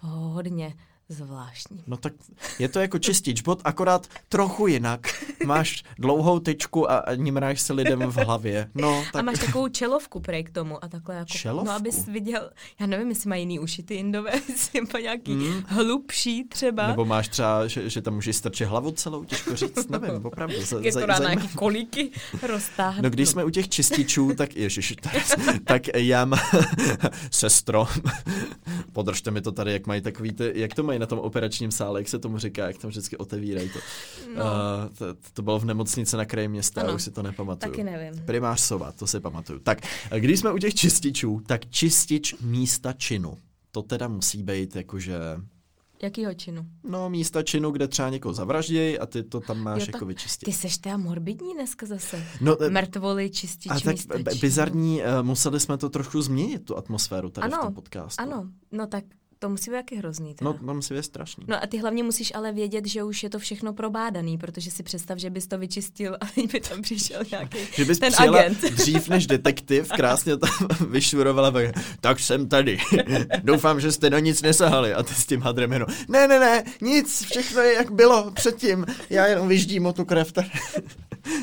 [0.00, 0.74] hodně
[1.08, 1.84] Zvláštní.
[1.86, 2.12] No tak
[2.58, 5.24] je to jako čistič bod, akorát trochu jinak.
[5.46, 8.70] Máš dlouhou tyčku a, nimráš se lidem v hlavě.
[8.74, 9.20] No, tak...
[9.20, 11.66] A máš takovou čelovku prej k tomu a takhle jako, čelovku?
[11.66, 12.50] no abys viděl,
[12.80, 15.62] já nevím, jestli mají jiný uši ty indové, jestli po nějaký mm.
[15.66, 16.86] hlubší třeba.
[16.86, 20.62] Nebo máš třeba, že, že tam můžeš strčit hlavu celou, těžko říct, nevím, opravdu.
[20.62, 22.10] Za, je to na nějaký kolíky
[22.42, 23.02] roztáhnout.
[23.02, 25.14] No když jsme u těch čističů, tak ježiš, tak,
[25.64, 26.40] tak já mám,
[27.30, 27.86] sestro,
[28.92, 32.00] podržte mi to tady, jak mají takový, ty, jak to mají na tom operačním sále,
[32.00, 33.78] jak se tomu říká, jak tam vždycky otevírají to.
[34.36, 34.44] No.
[34.44, 37.72] Uh, to, to bylo v nemocnici na kraji města, ano, už si to nepamatuju.
[37.72, 38.22] Taky nevím.
[38.24, 39.58] Primář Sova, to si pamatuju.
[39.58, 39.78] Tak,
[40.18, 43.38] když jsme u těch čističů, tak čistič místa činu.
[43.70, 45.18] To teda musí být jakože
[46.02, 46.66] Jakýho činu?
[46.84, 50.46] No, místa činu, kde třeba někoho zavraždějí a ty to tam máš jo, jako vyčistit.
[50.46, 52.24] Ty seš teda morbidní dneska zase.
[52.40, 53.96] No, eh, Mrtvoli, čistič, a tak
[54.40, 58.22] bizarní, uh, museli jsme to trošku změnit, tu atmosféru tady ano, v tom podcastu.
[58.22, 59.04] Ano, no tak
[59.38, 60.34] to musí být jaký hrozný.
[60.34, 60.50] Teda.
[60.50, 61.44] No, to musí být strašný.
[61.48, 64.82] No a ty hlavně musíš ale vědět, že už je to všechno probádaný, protože si
[64.82, 68.60] představ, že bys to vyčistil a by tam přišel nějaký že bys ten agent.
[68.74, 70.50] dřív než detektiv, krásně tam
[70.90, 71.52] vyšurovala,
[72.00, 72.78] tak jsem tady.
[73.42, 74.94] Doufám, že jste na nic nesahali.
[74.94, 78.86] A ty s tím hadrem jenom, ne, ne, ne, nic, všechno je jak bylo předtím.
[79.10, 80.32] Já jenom vyždím o tu krev.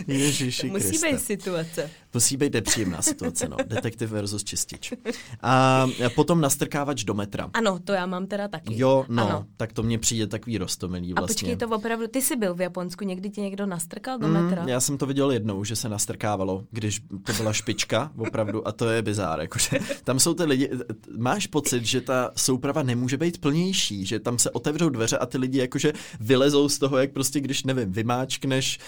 [0.08, 1.90] Ježiši Musí být situace.
[2.14, 3.58] Musí být nepříjemná situace, no.
[3.68, 4.94] Detektiv versus čistič.
[5.42, 7.50] A potom nastrkávač do metra.
[7.54, 8.80] Ano, to já mám teda taky.
[8.80, 9.46] Jo, no, ano.
[9.58, 11.24] tak to mně přijde takový rostomilý vlastně.
[11.24, 14.62] A počkej, to opravdu, ty jsi byl v Japonsku, někdy tě někdo nastrkal do metra?
[14.62, 18.72] Mm, já jsem to viděl jednou, že se nastrkávalo, když to byla špička, opravdu, a
[18.72, 20.70] to je bizár, jakože tam jsou ty lidi,
[21.18, 25.38] máš pocit, že ta souprava nemůže být plnější, že tam se otevřou dveře a ty
[25.38, 28.80] lidi jakože vylezou z toho, jak prostě, když, nevím, vymáčkneš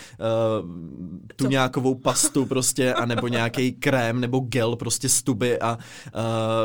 [0.61, 0.69] uh,
[1.35, 1.49] tu Co?
[1.49, 6.21] nějakovou pastu prostě, a nebo nějaký krém nebo gel prostě z tuby a uh,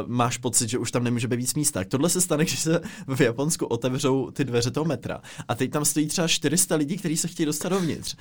[0.07, 1.85] máš pocit, že už tam nemůže být víc místa.
[1.89, 5.85] Tohle se stane, když se v Japonsku otevřou ty dveře toho metra a teď tam
[5.85, 8.17] stojí třeba 400 lidí, kteří se chtějí dostat dovnitř.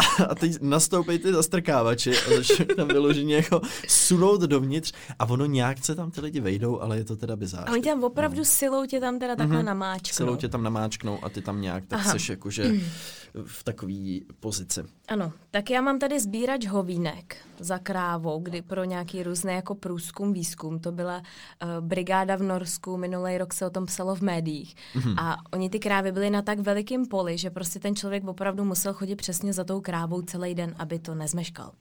[0.28, 5.84] A teď nastoupí ty zastrkávači a začnou tam vyloženě jako sunout dovnitř a ono nějak
[5.84, 7.68] se tam ty lidi vejdou, ale je to teda bizár.
[7.68, 8.44] A oni tam opravdu no.
[8.44, 9.64] silou tě tam teda takhle mm-hmm.
[9.64, 10.16] namáčknou.
[10.16, 12.12] Silou tě tam namáčknou a ty tam nějak tak Aha.
[12.12, 12.80] seš jakože mm.
[13.44, 14.80] v takové pozici.
[15.08, 20.32] Ano, tak já mám tady sbírač hovínek za krávou, kdy pro nějaký různé jako průzkum,
[20.32, 24.76] výzkum, to byla uh, brigáda v Norsku, minulý rok se o tom psalo v médiích
[24.94, 25.14] mm-hmm.
[25.18, 28.92] a oni ty krávy byly na tak velikém poli, že prostě ten člověk opravdu musel
[28.92, 31.72] chodit přesně za tou krávou celý den, aby to nezmeškal.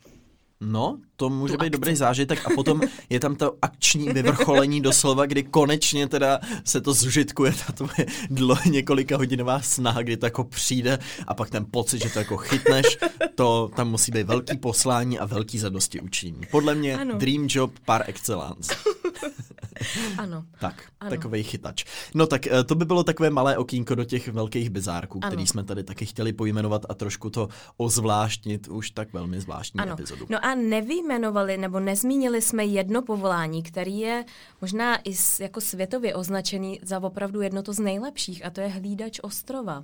[0.62, 1.70] No, to může být akci.
[1.70, 6.94] dobrý zážitek a potom je tam to akční vyvrcholení doslova, kdy konečně teda se to
[6.94, 12.02] zužitkuje, ta tvoje dlo, několika hodinová snaha, kdy to jako přijde a pak ten pocit,
[12.04, 12.98] že to jako chytneš,
[13.36, 16.42] to tam musí být velký poslání a velký zadosti učinění.
[16.52, 17.18] Podle mě ano.
[17.18, 18.76] dream job par excellence.
[20.18, 20.46] ano.
[20.60, 21.10] Tak, ano.
[21.10, 21.86] takový chytač.
[22.16, 25.64] No tak eh, to by bylo takové malé okýnko do těch velkých bizárků, který jsme
[25.64, 29.94] tady taky chtěli pojmenovat a trošku to ozvláštnit už tak velmi zvláštní ano.
[29.94, 30.26] epizodu.
[30.30, 34.26] No a nevyjmenovali nebo nezmínili jsme jedno povolání, který je
[34.62, 39.20] možná i jako světově označený za opravdu jedno to z nejlepších a to je hlídač
[39.24, 39.84] ostrova.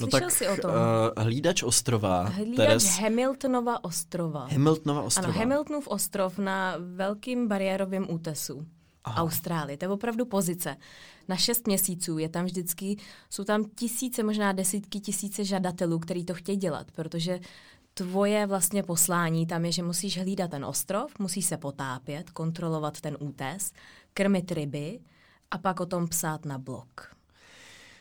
[0.00, 0.70] No Slyšel tak, jsi o tom?
[0.70, 2.22] Uh, hlídač ostrova.
[2.22, 2.98] Hlídač Teres...
[2.98, 4.46] Hamiltonova ostrova.
[4.50, 5.28] Hamiltonova ostrova.
[5.28, 8.66] Ano, Hamiltonův ostrov na velkým bariérovém útesu.
[9.04, 9.22] Aha.
[9.22, 9.76] Austrálii.
[9.76, 10.76] To je opravdu pozice.
[11.28, 12.96] Na šest měsíců je tam vždycky,
[13.30, 17.40] jsou tam tisíce, možná desítky tisíce žadatelů, kteří to chtějí dělat, protože
[17.94, 23.16] tvoje vlastně poslání tam je, že musíš hlídat ten ostrov, musíš se potápět, kontrolovat ten
[23.20, 23.72] útes,
[24.14, 25.00] krmit ryby
[25.50, 27.14] a pak o tom psát na blog.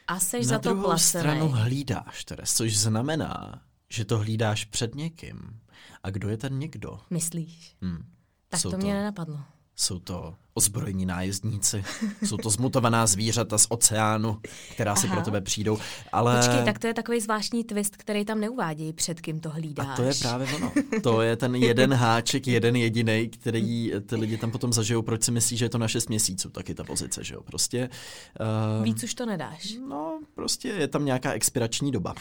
[0.07, 1.21] A seš na za to druhou placený.
[1.21, 5.59] stranu hlídáš, Teres, což znamená, že to hlídáš před někým.
[6.03, 6.99] A kdo je ten někdo?
[7.09, 7.75] Myslíš?
[7.81, 8.05] Hmm.
[8.49, 8.97] Tak Jsou to mě to...
[8.97, 9.39] nenapadlo.
[9.75, 11.83] Jsou to ozbrojení nájezdníci,
[12.23, 14.39] jsou to zmutovaná zvířata z oceánu,
[14.71, 15.77] která si pro tebe přijdou.
[16.11, 16.37] Ale...
[16.37, 19.87] Počkej, tak to je takový zvláštní twist, který tam neuvádějí, před kým to hlídáš.
[19.87, 20.71] A to je právě ono.
[21.03, 25.01] To je ten jeden háček, jeden jediný, který ty lidi tam potom zažijou.
[25.01, 27.41] Proč si myslíš, že je to na 6 měsíců, taky ta pozice, že jo?
[27.43, 27.89] Prostě...
[28.77, 28.83] Uh...
[28.83, 29.75] Víc už to nedáš.
[29.89, 32.15] No, prostě je tam nějaká expirační doba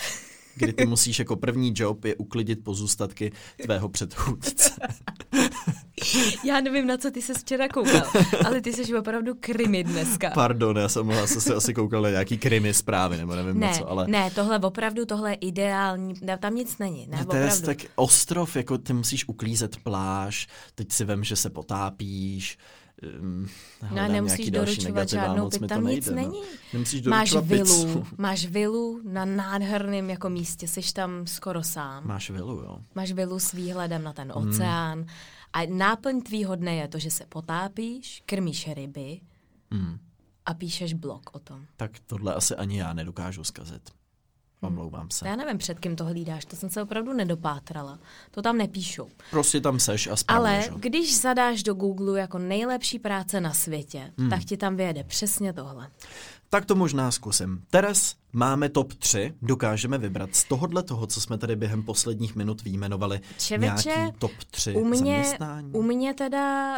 [0.54, 3.32] kdy ty musíš jako první job je uklidit pozůstatky
[3.62, 4.70] tvého předchůdce.
[6.44, 8.02] Já nevím, na co ty se včera koukal,
[8.46, 10.30] ale ty jsi opravdu krimi dneska.
[10.30, 13.72] Pardon, já jsem mohla se asi koukal na nějaký krimi zprávy, nebo nevím ne, na
[13.72, 14.08] co, ale...
[14.08, 18.78] Ne, tohle opravdu, tohle je ideální, tam nic není, ne, to je tak ostrov, jako
[18.78, 22.58] ty musíš uklízet pláž, teď si vem, že se potápíš,
[23.20, 23.46] um,
[23.90, 26.16] no, nemusíš doručovat žádnou pit, tam nic nejde, no.
[26.16, 26.42] není.
[27.04, 27.10] No.
[27.10, 32.06] máš vilu, máš vilu na nádherném jako místě, jsi tam skoro sám.
[32.06, 32.78] Máš vilu, jo.
[32.94, 34.98] Máš vilu s výhledem na ten oceán.
[34.98, 35.08] Hmm.
[35.52, 39.20] A náplň tvýho dne je to, že se potápíš, krmíš ryby,
[39.70, 39.98] hmm.
[40.46, 41.66] a píšeš blog o tom.
[41.76, 44.01] Tak tohle asi ani já nedokážu zkazit.
[44.62, 45.28] Omlouvám se.
[45.28, 47.98] Já nevím, před kým to hlídáš, to jsem se opravdu nedopátrala.
[48.30, 49.08] To tam nepíšu.
[49.30, 50.68] Prostě tam seš a spravuješ.
[50.68, 54.30] Ale když zadáš do Google jako nejlepší práce na světě, hmm.
[54.30, 55.90] tak ti tam vyjede přesně tohle.
[56.48, 57.62] Tak to možná zkusím.
[57.70, 62.62] Teres, máme top 3, dokážeme vybrat z tohohle toho, co jsme tady během posledních minut
[62.62, 65.72] výjmenovali, Čeveče, nějaký top 3 u mě, zaměstnání?
[65.72, 66.76] U mě, teda,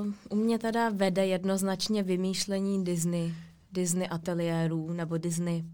[0.00, 3.34] uh, u mě teda vede jednoznačně vymýšlení Disney,
[3.72, 5.64] Disney ateliérů nebo Disney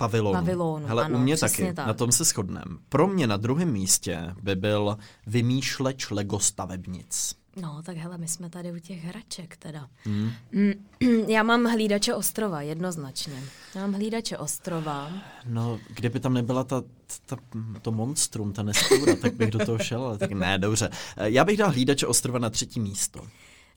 [0.00, 0.38] pavilonu.
[0.38, 1.86] pavilonu Hele, ano, u mě taky, tak.
[1.86, 2.76] na tom se shodneme.
[2.88, 4.96] Pro mě na druhém místě by byl
[5.26, 7.40] vymýšleč Lego stavebnic.
[7.56, 9.88] No, tak hele, my jsme tady u těch hraček teda.
[10.04, 10.30] Hmm.
[10.52, 10.72] Mm,
[11.28, 13.42] já mám hlídače ostrova, jednoznačně.
[13.74, 15.12] Já mám hlídače ostrova.
[15.46, 16.82] No, kdyby tam nebyla ta,
[17.26, 17.36] ta,
[17.82, 20.90] to monstrum, ta neskůra, tak bych do toho šel, ale tak ne, dobře.
[21.16, 23.20] Já bych dal hlídače ostrova na třetí místo.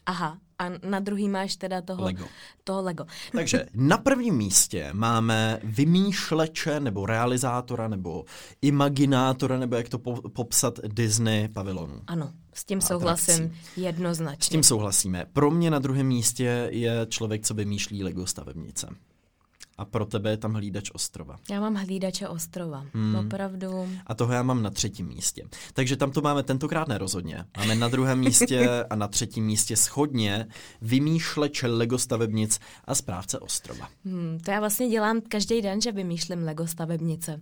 [0.06, 2.26] Aha, a na druhý máš teda toho Lego.
[2.64, 3.06] Toho Lego.
[3.32, 8.26] Takže na prvním místě máme vymýšleče nebo realizátora nebo
[8.62, 12.02] imaginátora, nebo jak to po- popsat Disney pavilonu.
[12.08, 14.46] Ano, s tím souhlasím jednoznačně.
[14.46, 15.26] S tím souhlasíme.
[15.34, 18.88] Pro mě na druhém místě je člověk, co vymýšlí Lego stavebnice.
[19.78, 21.40] A pro tebe je tam hlídač ostrova.
[21.50, 23.16] Já mám hlídače ostrova, hmm.
[23.16, 23.90] opravdu.
[24.08, 25.44] A toho já mám na třetím místě.
[25.74, 27.46] Takže tam to máme tentokrát nerozhodně.
[27.58, 30.48] Máme na druhém místě a na třetím místě schodně
[30.82, 33.90] vymýšleče Lego stavebnic a správce ostrova.
[34.06, 37.42] Hmm, to já vlastně dělám každý den, že vymýšlím Lego stavebnice.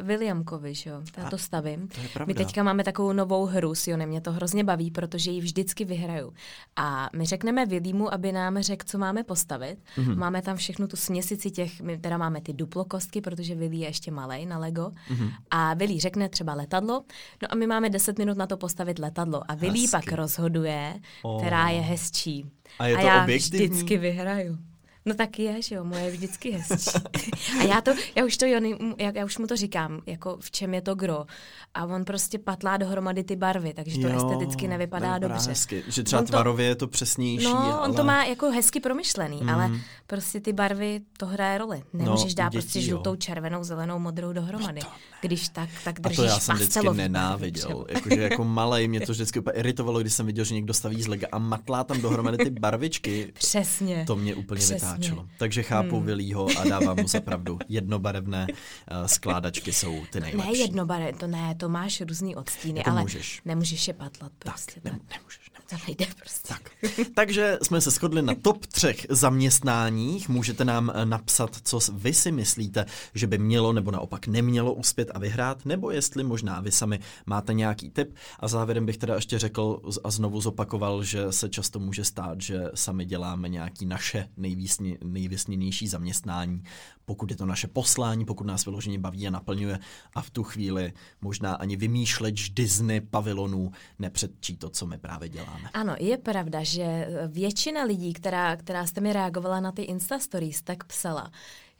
[0.00, 1.88] Williamkovi, že jo, já to stavím.
[1.88, 2.30] To je pravda.
[2.30, 5.84] My teďka máme takovou novou hru s Jonem, mě to hrozně baví, protože ji vždycky
[5.84, 6.32] vyhraju.
[6.76, 9.78] A my řekneme Williamu, aby nám řekl, co máme postavit.
[9.96, 10.16] Mm-hmm.
[10.16, 14.10] Máme tam všechnu tu směsici těch, my teda máme ty duplokostky, protože Willy je ještě
[14.10, 14.82] malej na Lego.
[15.10, 15.30] Mm-hmm.
[15.50, 17.04] A Willy řekne třeba letadlo,
[17.42, 19.42] no a my máme 10 minut na to postavit letadlo.
[19.48, 21.40] A Willy pak rozhoduje, oh.
[21.40, 22.46] která je hezčí.
[22.78, 23.66] A, je a to já objektivní?
[23.66, 24.58] vždycky vyhraju.
[25.06, 26.98] No tak je, že jo, moje je vždycky hezčí.
[27.60, 30.50] a já to, já už to Jony, já, já už mu to říkám, jako v
[30.50, 31.26] čem je to gro.
[31.74, 35.50] A on prostě patlá dohromady ty barvy, takže to jo, esteticky nevypadá dobře.
[35.50, 35.82] Hezky.
[35.88, 37.44] Že třeba on tvarově to, je to přesnější.
[37.44, 37.88] No, ale...
[37.88, 39.48] on to má jako hezky promyšlený, mm.
[39.48, 39.70] ale
[40.06, 41.82] prostě ty barvy, to hraje roli.
[41.92, 43.16] Nemůžeš no, dát dětí, prostě žlutou, jo.
[43.16, 44.80] červenou, zelenou, modrou dohromady.
[44.84, 44.90] No
[45.20, 47.86] Když tak, tak držíš A to já jsem vždycky nenáviděl.
[47.88, 51.06] Jakože jako malej mě to vždycky úplně iritovalo, když jsem viděl, že někdo staví z
[51.06, 53.32] lega a matlá tam dohromady ty barvičky.
[53.34, 54.04] Přesně.
[54.06, 54.93] To mě úplně Přesně.
[54.94, 55.28] Vytáčelo.
[55.38, 56.06] Takže chápu hmm.
[56.06, 57.58] Vilího a dávám mu za pravdu.
[57.68, 60.52] Jednobarevné uh, skládačky jsou ty nejlepší.
[60.52, 63.40] Ne jednobarevné, to ne, to máš různý odstíny, jako ale můžeš.
[63.44, 64.80] nemůžeš je patlat prostě.
[64.80, 65.43] Tak, ne, nemůžeš.
[65.70, 66.48] To nejde prostě.
[66.48, 66.70] Tak.
[67.14, 70.28] Takže jsme se shodli na top třech zaměstnáních.
[70.28, 75.10] Můžete nám eh, napsat, co vy si myslíte, že by mělo nebo naopak nemělo uspět
[75.14, 78.14] a vyhrát, nebo jestli možná vy sami máte nějaký tip.
[78.40, 82.70] A závěrem bych teda ještě řekl a znovu zopakoval, že se často může stát, že
[82.74, 86.64] sami děláme nějaký naše nejvýsně, nejvysněnější zaměstnání,
[87.04, 89.78] pokud je to naše poslání, pokud nás vyloženě baví a naplňuje
[90.14, 95.53] a v tu chvíli možná ani vymýšleč Disney pavilonů nepředčí to, co my právě děláme.
[95.74, 100.62] Ano, je pravda, že většina lidí, která, která jste mi reagovala na ty Insta Stories,
[100.62, 101.30] tak psala,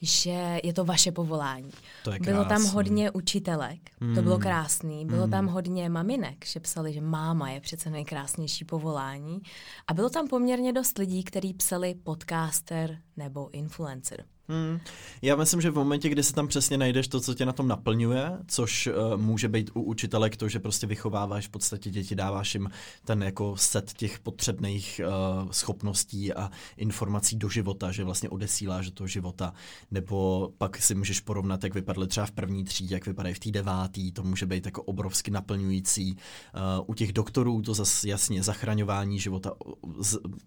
[0.03, 1.71] že je to vaše povolání.
[2.05, 4.15] To je bylo tam hodně učitelek, mm.
[4.15, 4.43] to bylo hmm.
[4.43, 5.07] krásný.
[5.07, 5.31] Bylo mm.
[5.31, 9.41] tam hodně maminek, že psali, že máma je přece nejkrásnější povolání.
[9.87, 14.25] A bylo tam poměrně dost lidí, kteří psali podcaster nebo influencer.
[14.49, 14.81] Hmm.
[15.23, 17.69] Já myslím, že v momentě, kdy se tam přesně najdeš to, co tě na tom
[17.69, 22.55] naplňuje, což uh, může být u učitelek to, že prostě vychováváš v podstatě děti, dáváš
[22.55, 22.71] jim
[23.05, 28.93] ten jako set těch potřebných uh, schopností a informací do života, že vlastně odesíláš do
[28.93, 29.55] toho života,
[29.91, 33.51] nebo pak si můžeš porovnat, jak vypadly třeba v první třídě, jak vypadají v té
[33.51, 36.17] devátý, to může být jako obrovsky naplňující.
[36.17, 39.53] Uh, u těch doktorů to zase jasně zachraňování života,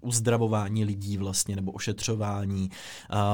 [0.01, 2.69] uzdravování lidí vlastně, nebo ošetřování.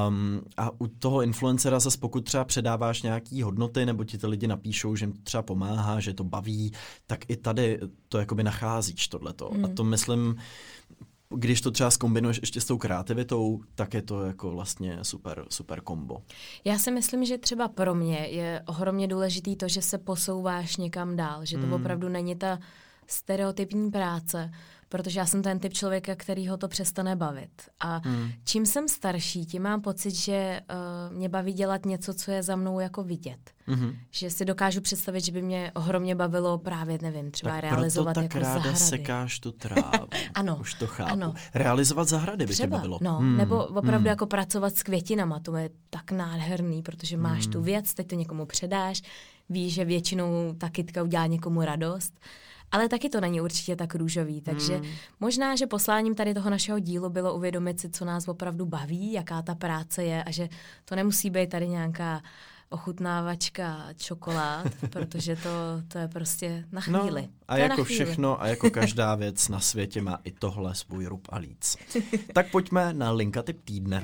[0.08, 4.46] Um, a u toho influencera zase pokud třeba předáváš nějaký hodnoty, nebo ti ty lidi
[4.46, 6.72] napíšou, že jim to třeba pomáhá, že to baví,
[7.06, 9.50] tak i tady to jakoby nacházíš tohleto.
[9.54, 9.64] Mm.
[9.64, 10.36] A to myslím,
[11.28, 15.80] když to třeba skombinuješ ještě s tou kreativitou, tak je to jako vlastně super, super
[15.80, 16.22] kombo.
[16.64, 21.16] Já si myslím, že třeba pro mě je ohromně důležitý to, že se posouváš někam
[21.16, 21.72] dál, že to mm.
[21.72, 22.58] opravdu není ta
[23.06, 24.50] stereotypní práce,
[24.88, 27.62] protože já jsem ten typ člověka, který ho to přestane bavit.
[27.80, 28.32] A hmm.
[28.44, 30.60] čím jsem starší, tím mám pocit, že
[31.10, 33.54] uh, mě baví dělat něco, co je za mnou jako vidět.
[33.68, 33.96] Mm-hmm.
[34.10, 38.28] Že si dokážu představit, že by mě ohromně bavilo právě, nevím, třeba tak realizovat proto
[38.28, 38.76] tak jako ráda zahrady.
[38.76, 40.08] sekáš tu trávu.
[40.34, 40.56] ano.
[40.60, 41.12] Už to chápu.
[41.12, 41.34] Ano.
[41.54, 42.98] Realizovat zahrady by třeba, tě bavilo.
[43.02, 43.36] No, hmm.
[43.36, 44.06] nebo opravdu hmm.
[44.06, 47.52] jako pracovat s květinama, to je tak nádherný, protože máš hmm.
[47.52, 49.02] tu věc, teď to někomu předáš,
[49.48, 52.20] víš, že většinou ta kytka udělá někomu radost
[52.72, 54.40] ale taky to není určitě tak růžový.
[54.40, 54.90] Takže hmm.
[55.20, 59.42] možná, že posláním tady toho našeho dílu bylo uvědomit si, co nás opravdu baví, jaká
[59.42, 60.48] ta práce je a že
[60.84, 62.22] to nemusí být tady nějaká
[62.68, 65.50] ochutnávačka čokolád, protože to,
[65.88, 67.22] to je prostě na no, chvíli.
[67.22, 71.28] No, a jako všechno a jako každá věc na světě má i tohle svůj rub
[71.28, 71.76] a líc.
[72.32, 74.02] tak pojďme na linka typ týdne.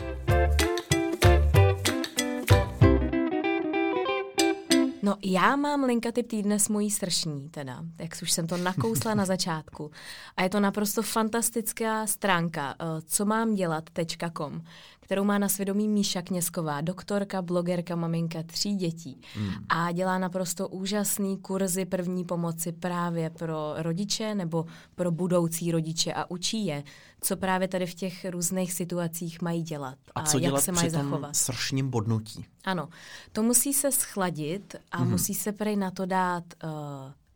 [5.02, 9.14] No já mám linka typ týdne s mojí sršní teda, jak už jsem to nakousla
[9.14, 9.90] na začátku.
[10.36, 14.62] A je to naprosto fantastická stránka, uh, co mám dělat.com,
[15.10, 19.20] kterou má na svědomí Míša Knězková, doktorka, blogerka, maminka tří dětí.
[19.34, 19.52] Hmm.
[19.68, 26.30] A dělá naprosto úžasný kurzy první pomoci právě pro rodiče nebo pro budoucí rodiče a
[26.30, 26.84] učí je,
[27.20, 30.90] co právě tady v těch různých situacích mají dělat a, a co jak se mají
[30.90, 31.36] zachovat.
[31.36, 32.46] sršním bodnutí.
[32.64, 32.88] Ano,
[33.32, 35.10] to musí se schladit a hmm.
[35.10, 36.70] musí se prej na to dát uh,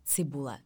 [0.04, 0.58] cibule.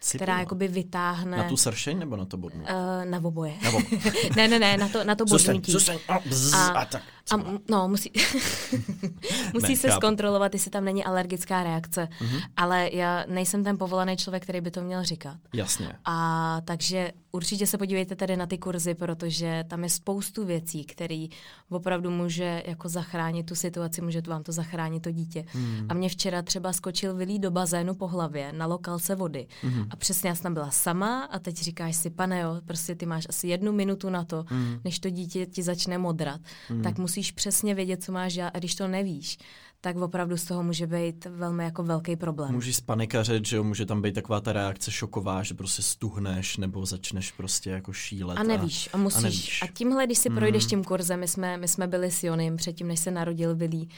[0.00, 0.18] Cibula.
[0.18, 1.36] která jakoby vytáhne...
[1.36, 2.60] Na tu sršeň nebo na to bodnu?
[2.60, 3.54] Uh, na oboje.
[3.62, 4.00] Na oboje.
[4.36, 5.72] ne, ne, ne, na to, na to bodnutí.
[5.72, 5.98] Sustaň,
[6.28, 7.02] sustaň, a, a tak.
[7.32, 7.36] A,
[7.70, 8.12] no, musí,
[9.54, 10.00] musí ne, se chápu.
[10.00, 12.08] zkontrolovat, jestli tam není alergická reakce.
[12.20, 12.42] Mm-hmm.
[12.56, 15.36] Ale já nejsem ten povolaný člověk, který by to měl říkat.
[15.52, 15.92] Jasně.
[16.04, 21.26] A takže určitě se podívejte tady na ty kurzy, protože tam je spoustu věcí, které
[21.68, 25.44] opravdu může jako zachránit tu situaci, může vám to zachránit to dítě.
[25.54, 25.86] Mm.
[25.88, 29.46] A mě včera třeba skočil vylý do bazénu po hlavě na lokalce vody.
[29.62, 29.86] Mm.
[29.90, 33.26] A přesně já jsem byla sama a teď říkáš si, pane jo, prostě ty máš
[33.28, 34.80] asi jednu minutu na to, mm.
[34.84, 36.40] než to dítě ti začne modrat.
[36.70, 36.82] Mm.
[36.82, 39.38] Tak musí musíš přesně vědět, co máš dělat a když to nevíš,
[39.80, 42.54] tak opravdu z toho může být velmi jako velký problém.
[42.54, 46.86] Můžeš spanikařit, že jo, může tam být taková ta reakce šoková, že prostě stuhneš nebo
[46.86, 48.38] začneš prostě jako šílet.
[48.38, 49.18] A nevíš, a, a musíš.
[49.18, 49.62] A, nevíš.
[49.62, 50.36] a tímhle, když si mm.
[50.36, 53.88] projdeš tím kurzem, my jsme, my jsme byli s Jonym předtím, než se narodil Vilí,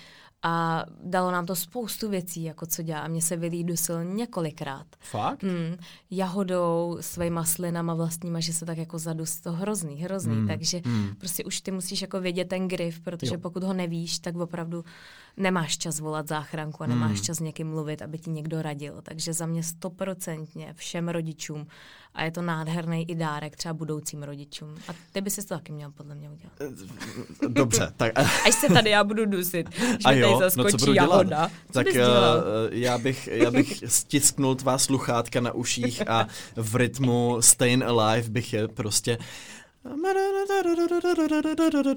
[0.49, 3.09] a dalo nám to spoustu věcí, jako co dělá.
[3.09, 4.87] Mně se Vilí dusil několikrát.
[5.01, 5.43] Fakt?
[5.43, 5.77] Mm,
[6.11, 10.37] jahodou, svýma slinama vlastníma, že se tak jako zadus, to hrozný, hrozný.
[10.37, 10.47] Mm.
[10.49, 11.09] Takže mm.
[11.19, 13.41] prostě už ty musíš jako vědět ten grif, protože jo.
[13.41, 14.85] pokud ho nevíš, tak opravdu
[15.37, 17.25] nemáš čas volat záchranku a nemáš mm.
[17.25, 18.95] čas s někým mluvit, aby ti někdo radil.
[19.03, 21.67] Takže za mě stoprocentně všem rodičům
[22.17, 24.75] a je to nádherný i dárek třeba budoucím rodičům.
[24.89, 26.75] A ty by si to taky měl podle mě udělat.
[27.49, 28.19] Dobře, tak...
[28.19, 31.49] Až se tady já budu dusit, že a jo, tady no co budu jahoda.
[31.49, 31.93] Co tak uh,
[32.71, 38.53] já, bych, já bych stisknul tvá sluchátka na uších a v rytmu Stayin' Alive bych
[38.53, 39.19] je prostě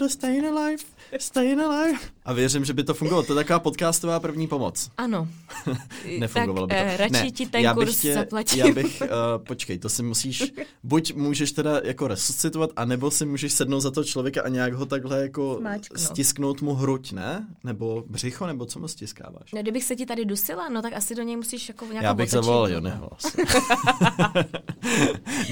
[0.08, 0.84] Staying alive,
[1.18, 2.00] staying alive.
[2.30, 3.24] A věřím, že by to fungovalo.
[3.24, 4.92] To je taková podcastová první pomoc.
[4.98, 5.28] Ano.
[6.20, 6.92] Nefungovalo tak, by to.
[6.92, 8.60] Uh, radši ne, ti ten já kurz tě, zaplatím.
[8.60, 9.08] Já bych, uh,
[9.44, 10.54] počkej, to si musíš,
[10.84, 14.86] buď můžeš teda jako resuscitovat, anebo si můžeš sednout za toho člověka a nějak ho
[14.86, 16.00] takhle jako Smáčknout.
[16.00, 17.48] stisknout mu hruď, ne?
[17.64, 19.52] Nebo břicho, nebo co mu stiskáváš?
[19.54, 22.14] Ne, kdybych se ti tady dusila, no tak asi do něj musíš jako nějakou Já
[22.14, 23.10] bych zavolal Jonyho.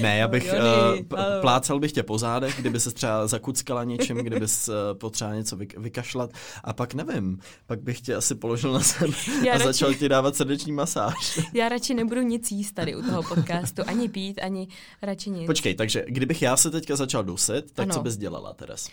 [0.00, 4.48] ne, já bych, uh, plácal bych tě pozad zádech, kdyby se třeba zakuckala něčím, kdyby
[4.48, 6.30] se eh, potřeba něco vykašlat
[6.68, 9.10] a pak nevím, pak bych tě asi položil na zem
[9.42, 11.40] a radši, začal ti dávat srdeční masáž.
[11.54, 14.68] Já radši nebudu nic jíst tady u toho podcastu, ani pít, ani
[15.02, 15.46] radši nic.
[15.46, 17.94] Počkej, takže kdybych já se teďka začal dusit, tak ano.
[17.94, 18.88] co bys dělala, Teres?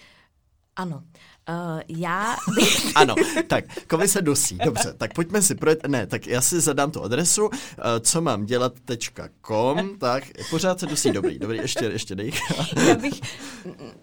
[0.76, 1.04] Ano.
[1.50, 2.36] Uh, já...
[2.96, 3.16] ano,
[3.48, 4.58] tak kovy se dusí.
[4.66, 5.88] Dobře, tak pojďme si projet.
[5.88, 7.52] Ne, tak já si zadám tu adresu, uh,
[8.00, 8.74] co mám dělat
[9.42, 11.12] .com, tak pořád se dusí.
[11.12, 12.32] Dobrý, dobrý, ještě, ještě dej.
[12.88, 13.22] já bych,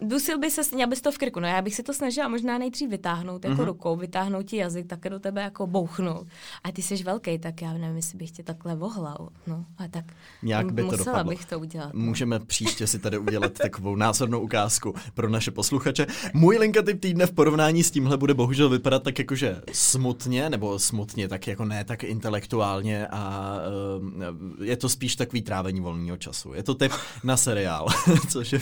[0.01, 2.59] dusil by se, měl bys to v krku, no já bych si to snažila možná
[2.59, 3.67] nejdřív vytáhnout jako uh-huh.
[3.67, 6.27] rukou, vytáhnout ti jazyk, tak do tebe jako bouchnout.
[6.65, 9.29] A ty jsi velký, tak já nevím, jestli bych tě takhle vohlal.
[9.47, 10.05] No, a tak
[10.43, 11.31] Nějak by to musela dopadlo.
[11.31, 11.95] bych to udělat.
[11.95, 12.01] No.
[12.01, 16.07] Můžeme příště si tady udělat takovou názornou ukázku pro naše posluchače.
[16.35, 20.79] Můj linka typ týdne v porovnání s tímhle bude bohužel vypadat tak jakože smutně, nebo
[20.79, 23.55] smutně, tak jako ne tak intelektuálně a
[23.99, 26.55] uh, je to spíš takový trávení volného času.
[26.55, 26.93] Je to typ
[27.25, 27.87] na seriál,
[28.29, 28.61] což je,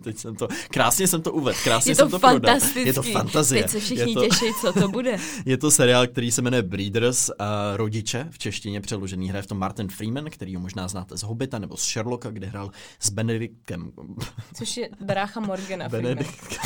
[0.00, 2.58] teď jsem to, krásně jsem to uvedl, krásně je to jsem to prodal.
[2.76, 3.62] Je to fantazie.
[3.62, 5.16] Teď se všichni je to, těší, co to bude.
[5.46, 9.58] je to seriál, který se jmenuje Breeders a rodiče, v češtině přeložený hraje v tom
[9.58, 13.92] Martin Freeman, který ho možná znáte z Hobita nebo z Sherlocka, kde hrál s Benediktem.
[14.54, 16.58] Což je brácha Morgana Benedikt.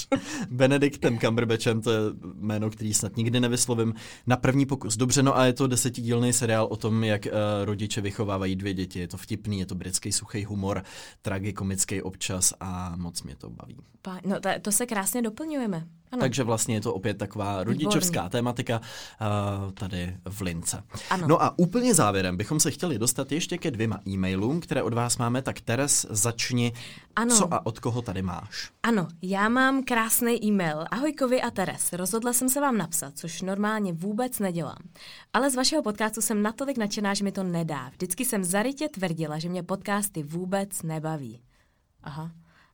[0.80, 1.98] Benediktem Cumberbatchem, to je
[2.34, 3.94] jméno, který snad nikdy nevyslovím,
[4.26, 4.96] na první pokus.
[4.96, 7.32] Dobře, no a je to desetidílný seriál o tom, jak uh,
[7.64, 8.98] rodiče vychovávají dvě děti.
[8.98, 10.82] Je to vtipný, je to britský suchý humor,
[11.22, 13.76] tragikomický občas a moc mě to baví.
[14.26, 15.86] no to, to se krásně doplňujeme.
[16.12, 16.20] Ano.
[16.20, 18.30] Takže vlastně je to opět taková rodičovská Výborný.
[18.30, 20.82] tématika uh, tady v Lince.
[21.10, 21.28] Ano.
[21.28, 25.18] No a úplně závěrem bychom se chtěli dostat ještě ke dvěma e-mailům, které od vás
[25.18, 25.42] máme.
[25.42, 26.72] Tak Teres, začni.
[27.16, 27.36] Ano.
[27.36, 28.70] Co a od koho tady máš?
[28.82, 30.84] Ano, já mám krásný e-mail.
[30.90, 34.78] Ahojkovi a Teres, rozhodla jsem se vám napsat, což normálně vůbec nedělám.
[35.32, 37.88] Ale z vašeho podcastu jsem natolik nadšená, že mi to nedá.
[37.88, 41.40] Vždycky jsem zarytě tvrdila, že mě podcasty vůbec nebaví.
[42.02, 42.30] Aha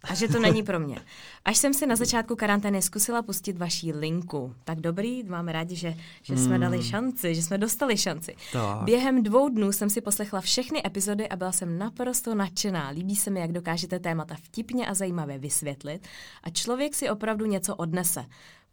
[0.08, 0.98] a že to není pro mě.
[1.44, 5.94] Až jsem si na začátku karantény zkusila pustit vaší linku, tak dobrý, máme rádi, že,
[6.22, 6.60] že jsme mm.
[6.60, 8.36] dali šanci, že jsme dostali šanci.
[8.52, 8.82] Tak.
[8.82, 12.88] Během dvou dnů jsem si poslechla všechny epizody a byla jsem naprosto nadšená.
[12.88, 16.08] Líbí se mi, jak dokážete témata vtipně a zajímavě vysvětlit
[16.42, 18.24] a člověk si opravdu něco odnese.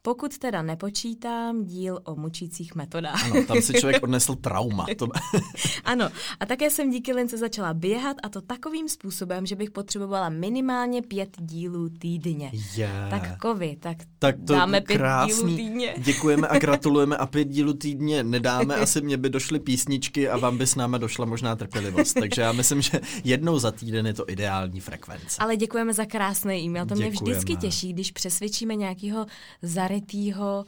[0.06, 3.32] Pokud teda nepočítám díl o mučících metodách.
[3.32, 4.86] Ano, tam si člověk odnesl trauma.
[4.98, 5.08] To...
[5.84, 10.30] ano, a také jsem díky lince začala běhat a to takovým způsobem, že bych potřebovala
[10.30, 12.52] minimálně pět dílů týdně.
[12.76, 13.10] Yeah.
[13.10, 15.36] Tak kovy, tak, tak to dáme pět krásný.
[15.36, 15.96] dílů týdně.
[16.04, 18.76] Děkujeme a gratulujeme a pět dílů týdně nedáme.
[18.76, 22.14] Asi mě by došly písničky a vám by s náma došla možná trpělivost.
[22.14, 25.38] Takže já myslím, že jednou za týden je to ideální frekvence.
[25.40, 26.86] Ale děkujeme za krásný e-mail.
[26.86, 27.10] To děkujeme.
[27.10, 29.26] mě vždycky těší, když přesvědčíme nějakého
[29.62, 30.66] zar zarytýho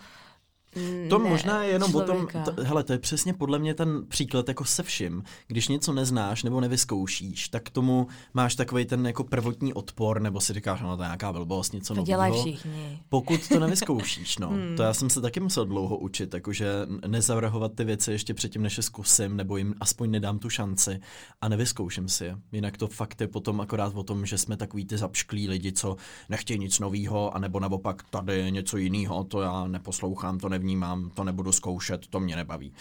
[1.10, 2.42] to ne, možná je jenom člověka.
[2.42, 5.24] o tom, to, hele, to je přesně podle mě ten příklad jako se vším.
[5.48, 10.54] Když něco neznáš nebo nevyzkoušíš, tak tomu máš takový ten jako prvotní odpor, nebo si
[10.54, 12.06] říkáš, no to je nějaká blbost, něco nového.
[12.06, 13.00] To dělají všichni.
[13.10, 14.50] Pokud to nevyzkoušíš, no.
[14.50, 14.76] hmm.
[14.78, 16.68] To já jsem se taky musel dlouho učit, jakože
[17.08, 21.00] nezavrhovat ty věci ještě předtím, než je zkusím, nebo jim aspoň nedám tu šanci
[21.42, 22.38] a nevyzkouším si je.
[22.52, 25.96] Jinak to fakt je potom akorát o tom, že jsme takový ty zapšklí lidi, co
[26.30, 31.09] nechtějí nic nového, anebo naopak tady je něco jiného, to já neposlouchám, to nevím nevnímám,
[31.09, 32.74] to nebudu zkoušet, to mě nebaví.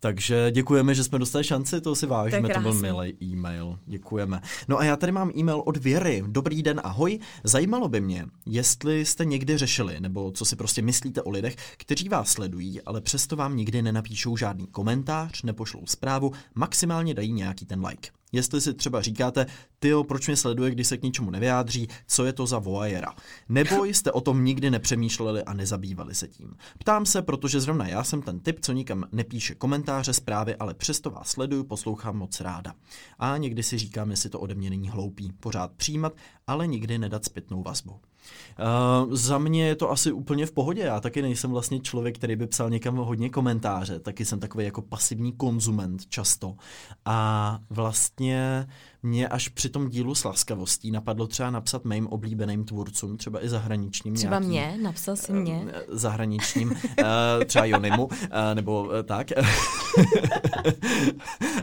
[0.00, 3.78] Takže děkujeme, že jsme dostali šanci, to si vážíme, to, to byl milý e-mail.
[3.86, 4.40] Děkujeme.
[4.68, 6.24] No a já tady mám e-mail od Věry.
[6.26, 7.18] Dobrý den, ahoj.
[7.44, 12.08] Zajímalo by mě, jestli jste někdy řešili, nebo co si prostě myslíte o lidech, kteří
[12.08, 17.86] vás sledují, ale přesto vám nikdy nenapíšou žádný komentář, nepošlou zprávu, maximálně dají nějaký ten
[17.86, 18.17] like.
[18.32, 19.46] Jestli si třeba říkáte,
[19.78, 23.14] tyjo, proč mě sleduje, když se k ničemu nevyjádří, co je to za voajera.
[23.48, 26.56] Nebo jste o tom nikdy nepřemýšleli a nezabývali se tím.
[26.78, 31.10] Ptám se, protože zrovna já jsem ten typ, co nikam nepíše komentáře, zprávy, ale přesto
[31.10, 32.74] vás sleduju, poslouchám moc ráda.
[33.18, 35.32] A někdy si říkám, jestli to ode mě není hloupý.
[35.32, 36.12] Pořád přijímat,
[36.46, 38.00] ale nikdy nedat zpětnou vazbu.
[38.58, 40.82] Uh, za mě je to asi úplně v pohodě.
[40.82, 43.98] Já taky nejsem vlastně člověk, který by psal někam hodně komentáře.
[43.98, 46.56] Taky jsem takový jako pasivní konzument často.
[47.04, 48.66] A vlastně
[49.02, 53.48] mě až při tom dílu s laskavostí napadlo třeba napsat mým oblíbeným tvůrcům, třeba i
[53.48, 54.14] zahraničním.
[54.14, 55.64] Třeba nějakým, mě, napsal si mě.
[55.72, 56.76] Eh, zahraničním, uh,
[57.44, 58.10] třeba Jonimu, uh,
[58.54, 59.26] nebo tak.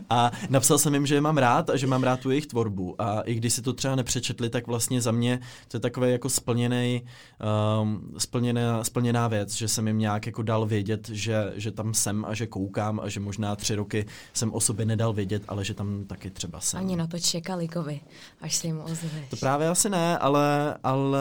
[0.10, 3.02] a napsal jsem jim, že je mám rád a že mám rád tu jejich tvorbu.
[3.02, 6.30] A i když si to třeba nepřečetli, tak vlastně za mě to je takové jako
[6.30, 7.02] splněný,
[7.82, 12.26] um, splněná, splněná věc, že jsem jim nějak jako dal vědět, že, že tam jsem
[12.26, 15.74] a že koukám a že možná tři roky jsem o sobě nedal vědět, ale že
[15.74, 16.80] tam taky třeba jsem.
[16.80, 18.02] Ani na to čekali, Kovi,
[18.42, 19.30] až se jim ozveš.
[19.30, 21.20] To právě asi ne, ale, ale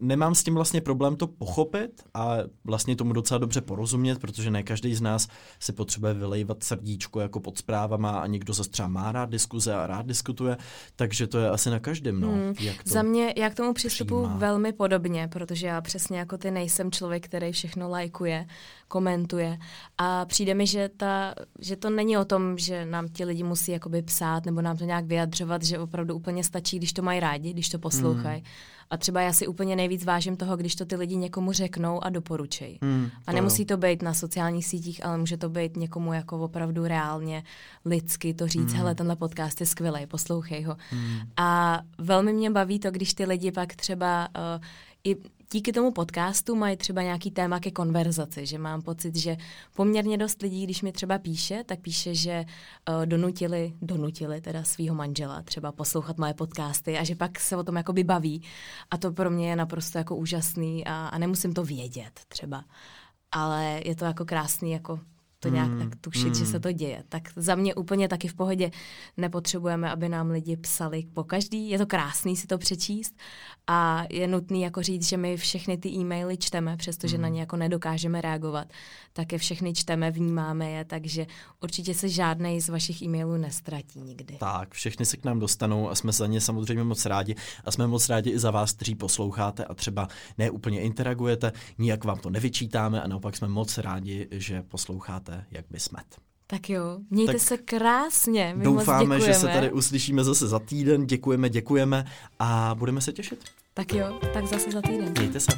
[0.00, 4.62] nemám s tím vlastně problém to pochopit a vlastně tomu docela dobře porozumět, protože ne
[4.62, 5.28] každý z nás
[5.60, 9.86] si potřebuje vylejvat srdíčko jako pod zprávama a někdo zase třeba má rád diskuze a
[9.86, 10.56] rád diskutuje,
[10.96, 12.20] takže to je asi na každém.
[12.20, 12.54] No, hmm.
[12.60, 16.50] jak to Za mě, já k tomu přistupuji velmi podobně, protože já přesně jako ty
[16.50, 18.46] nejsem člověk, který všechno lajkuje,
[18.88, 19.58] komentuje
[19.98, 23.72] a přijde mi, že, ta, že to není o tom, že nám ti lidi musí
[23.72, 27.52] jakoby psát nebo nám to nějak vyjadřovat, že opravdu úplně stačí, když to mají rádi,
[27.52, 28.38] když to poslouchají.
[28.38, 32.04] Hmm a třeba já si úplně nejvíc vážím toho, když to ty lidi někomu řeknou
[32.04, 32.78] a doporučejí.
[32.80, 36.84] Mm, a nemusí to být na sociálních sítích, ale může to být někomu jako opravdu
[36.84, 37.44] reálně,
[37.84, 38.78] lidsky to říct, mm.
[38.78, 40.76] hele, tenhle podcast je skvělý, poslouchej ho.
[40.92, 41.18] Mm.
[41.36, 44.64] A velmi mě baví to, když ty lidi pak třeba uh,
[45.04, 45.16] i
[45.52, 49.36] díky tomu podcastu mají třeba nějaký téma ke konverzaci, že mám pocit, že
[49.74, 52.44] poměrně dost lidí, když mi třeba píše, tak píše, že
[52.88, 57.64] uh, donutili, donutili teda svého manžela třeba poslouchat moje podcasty a že pak se o
[57.64, 58.42] tom jakoby baví.
[58.90, 62.64] A to pro mě je naprosto jako úžasný a, a nemusím to vědět třeba,
[63.32, 65.00] ale je to jako krásný jako
[65.40, 66.34] to nějak mm, tak tušit, mm.
[66.34, 67.04] že se to děje.
[67.08, 68.70] Tak za mě úplně taky v pohodě
[69.16, 71.70] nepotřebujeme, aby nám lidi psali po každý.
[71.70, 73.16] Je to krásný si to přečíst
[73.66, 77.22] a je nutný jako říct, že my všechny ty e-maily čteme, přestože mm.
[77.22, 78.68] na ně jako nedokážeme reagovat,
[79.12, 81.26] tak je všechny čteme, vnímáme je, takže
[81.62, 84.36] určitě se žádný z vašich e-mailů nestratí nikdy.
[84.40, 87.34] Tak, všechny se k nám dostanou a jsme za ně samozřejmě moc rádi
[87.64, 90.08] a jsme moc rádi i za vás, kteří posloucháte a třeba
[90.38, 95.44] ne úplně interagujete, nijak vám to nevyčítáme a naopak jsme moc rádi, že posloucháte máte,
[95.50, 96.04] jak by smet.
[96.46, 98.54] Tak jo, mějte tak se krásně.
[98.56, 101.06] My doufáme, že se tady uslyšíme zase za týden.
[101.06, 102.04] Děkujeme, děkujeme
[102.38, 103.44] a budeme se těšit.
[103.74, 105.12] Tak jo, tak zase za týden.
[105.18, 105.52] Mějte se.